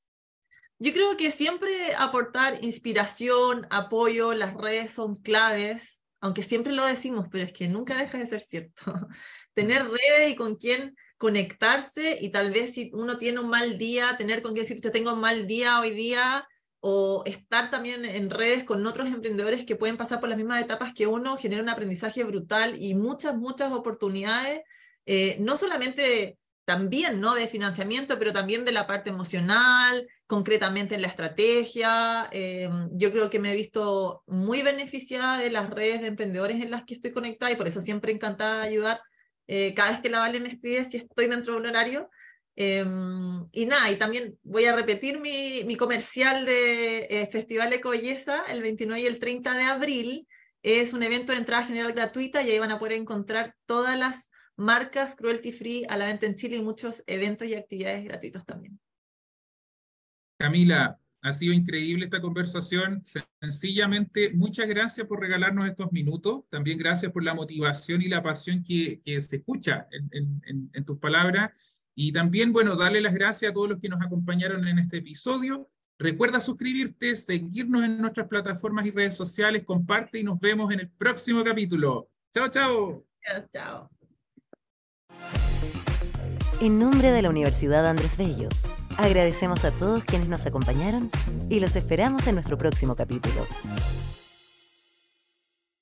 Yo 0.78 0.92
creo 0.92 1.16
que 1.16 1.30
siempre 1.30 1.94
aportar 1.94 2.64
inspiración, 2.64 3.66
apoyo, 3.70 4.32
las 4.32 4.54
redes 4.54 4.92
son 4.92 5.16
claves, 5.16 6.00
aunque 6.20 6.42
siempre 6.42 6.72
lo 6.72 6.86
decimos, 6.86 7.26
pero 7.30 7.44
es 7.44 7.52
que 7.52 7.68
nunca 7.68 7.98
deja 7.98 8.18
de 8.18 8.26
ser 8.26 8.40
cierto. 8.40 8.84
Tener 9.54 9.84
redes 9.84 10.30
y 10.30 10.36
con 10.36 10.56
quién 10.56 10.96
conectarse 11.20 12.16
y 12.18 12.30
tal 12.30 12.50
vez 12.50 12.72
si 12.72 12.90
uno 12.94 13.18
tiene 13.18 13.40
un 13.40 13.50
mal 13.50 13.76
día, 13.76 14.16
tener 14.16 14.40
con 14.40 14.54
quién 14.54 14.64
decir, 14.64 14.80
yo 14.80 14.90
tengo 14.90 15.12
un 15.12 15.20
mal 15.20 15.46
día 15.46 15.78
hoy 15.78 15.90
día, 15.90 16.48
o 16.80 17.22
estar 17.26 17.70
también 17.70 18.06
en 18.06 18.30
redes 18.30 18.64
con 18.64 18.86
otros 18.86 19.06
emprendedores 19.08 19.66
que 19.66 19.76
pueden 19.76 19.98
pasar 19.98 20.18
por 20.18 20.30
las 20.30 20.38
mismas 20.38 20.62
etapas 20.62 20.94
que 20.94 21.06
uno, 21.06 21.36
genera 21.36 21.62
un 21.62 21.68
aprendizaje 21.68 22.24
brutal 22.24 22.82
y 22.82 22.94
muchas, 22.94 23.36
muchas 23.36 23.70
oportunidades, 23.70 24.62
eh, 25.04 25.36
no 25.40 25.58
solamente 25.58 26.38
también 26.64 27.20
¿no? 27.20 27.34
de 27.34 27.48
financiamiento, 27.48 28.18
pero 28.18 28.32
también 28.32 28.64
de 28.64 28.72
la 28.72 28.86
parte 28.86 29.10
emocional, 29.10 30.08
concretamente 30.26 30.94
en 30.94 31.02
la 31.02 31.08
estrategia. 31.08 32.30
Eh, 32.32 32.70
yo 32.92 33.12
creo 33.12 33.28
que 33.28 33.40
me 33.40 33.52
he 33.52 33.56
visto 33.56 34.22
muy 34.26 34.62
beneficiada 34.62 35.36
de 35.36 35.50
las 35.50 35.68
redes 35.68 36.00
de 36.00 36.06
emprendedores 36.06 36.62
en 36.62 36.70
las 36.70 36.84
que 36.84 36.94
estoy 36.94 37.12
conectada 37.12 37.52
y 37.52 37.56
por 37.56 37.66
eso 37.66 37.82
siempre 37.82 38.10
encantada 38.10 38.62
de 38.62 38.68
ayudar. 38.68 39.02
Eh, 39.46 39.74
cada 39.74 39.92
vez 39.92 40.00
que 40.00 40.08
la 40.10 40.20
Vale 40.20 40.40
me 40.40 40.50
escribe 40.50 40.84
si 40.84 40.98
estoy 40.98 41.26
dentro 41.26 41.54
de 41.54 41.60
un 41.60 41.66
horario, 41.66 42.08
Em, 42.62 43.48
y 43.52 43.64
nada, 43.64 43.90
y 43.90 43.96
también 43.96 44.38
voy 44.42 44.66
a 44.66 44.76
repetir 44.76 45.18
mi, 45.18 45.74
comercial 45.78 46.44
de 46.44 47.06
eh, 47.08 47.28
Festival 47.32 47.72
Eco 47.72 47.88
Belleza 47.88 48.42
el 48.48 48.60
29 48.60 49.00
y 49.00 49.06
el 49.06 49.18
30 49.18 49.54
de 49.54 49.62
abril. 49.62 50.28
Es 50.62 50.92
un 50.92 51.02
evento 51.02 51.32
de 51.32 51.38
entrada 51.38 51.64
general 51.64 51.94
gratuita 51.94 52.42
y 52.42 52.50
ahí 52.50 52.58
van 52.58 52.70
a 52.70 52.78
poder 52.78 52.98
encontrar 52.98 53.56
todas 53.64 53.98
las 53.98 54.30
marcas 54.56 55.16
cruelty 55.16 55.52
free 55.52 55.86
a 55.88 55.96
la 55.96 56.04
venta 56.04 56.26
en 56.26 56.34
Chile 56.34 56.56
y 56.56 56.60
muchos 56.60 57.02
eventos 57.06 57.48
y 57.48 57.54
actividades 57.54 58.04
gratuitos 58.04 58.44
también. 58.44 58.78
Camila, 60.38 60.99
ha 61.22 61.32
sido 61.32 61.52
increíble 61.52 62.04
esta 62.04 62.20
conversación. 62.20 63.02
Sencillamente, 63.40 64.32
muchas 64.34 64.68
gracias 64.68 65.06
por 65.06 65.20
regalarnos 65.20 65.68
estos 65.68 65.92
minutos. 65.92 66.42
También 66.48 66.78
gracias 66.78 67.12
por 67.12 67.22
la 67.22 67.34
motivación 67.34 68.02
y 68.02 68.08
la 68.08 68.22
pasión 68.22 68.64
que, 68.64 69.00
que 69.04 69.20
se 69.22 69.36
escucha 69.36 69.86
en, 69.90 70.42
en, 70.44 70.70
en 70.72 70.84
tus 70.84 70.98
palabras 70.98 71.50
y 71.94 72.12
también, 72.12 72.52
bueno, 72.52 72.76
darle 72.76 73.00
las 73.00 73.12
gracias 73.12 73.50
a 73.50 73.54
todos 73.54 73.68
los 73.68 73.78
que 73.78 73.88
nos 73.88 74.00
acompañaron 74.00 74.66
en 74.66 74.78
este 74.78 74.98
episodio. 74.98 75.68
Recuerda 75.98 76.40
suscribirte, 76.40 77.14
seguirnos 77.14 77.84
en 77.84 78.00
nuestras 78.00 78.26
plataformas 78.26 78.86
y 78.86 78.90
redes 78.90 79.14
sociales, 79.14 79.64
comparte 79.64 80.18
y 80.18 80.24
nos 80.24 80.40
vemos 80.40 80.72
en 80.72 80.80
el 80.80 80.88
próximo 80.88 81.44
capítulo. 81.44 82.08
Chao, 82.32 82.48
chao. 82.48 83.04
Chao. 83.52 83.90
En 86.62 86.78
nombre 86.78 87.10
de 87.10 87.20
la 87.20 87.28
Universidad 87.28 87.86
Andrés 87.86 88.16
Bello, 88.16 88.48
agradecemos 89.00 89.64
a 89.64 89.70
todos 89.70 90.04
quienes 90.04 90.28
nos 90.28 90.46
acompañaron 90.46 91.10
y 91.48 91.60
los 91.60 91.76
esperamos 91.76 92.26
en 92.26 92.34
nuestro 92.34 92.58
próximo 92.58 92.94
capítulo. 92.94 93.46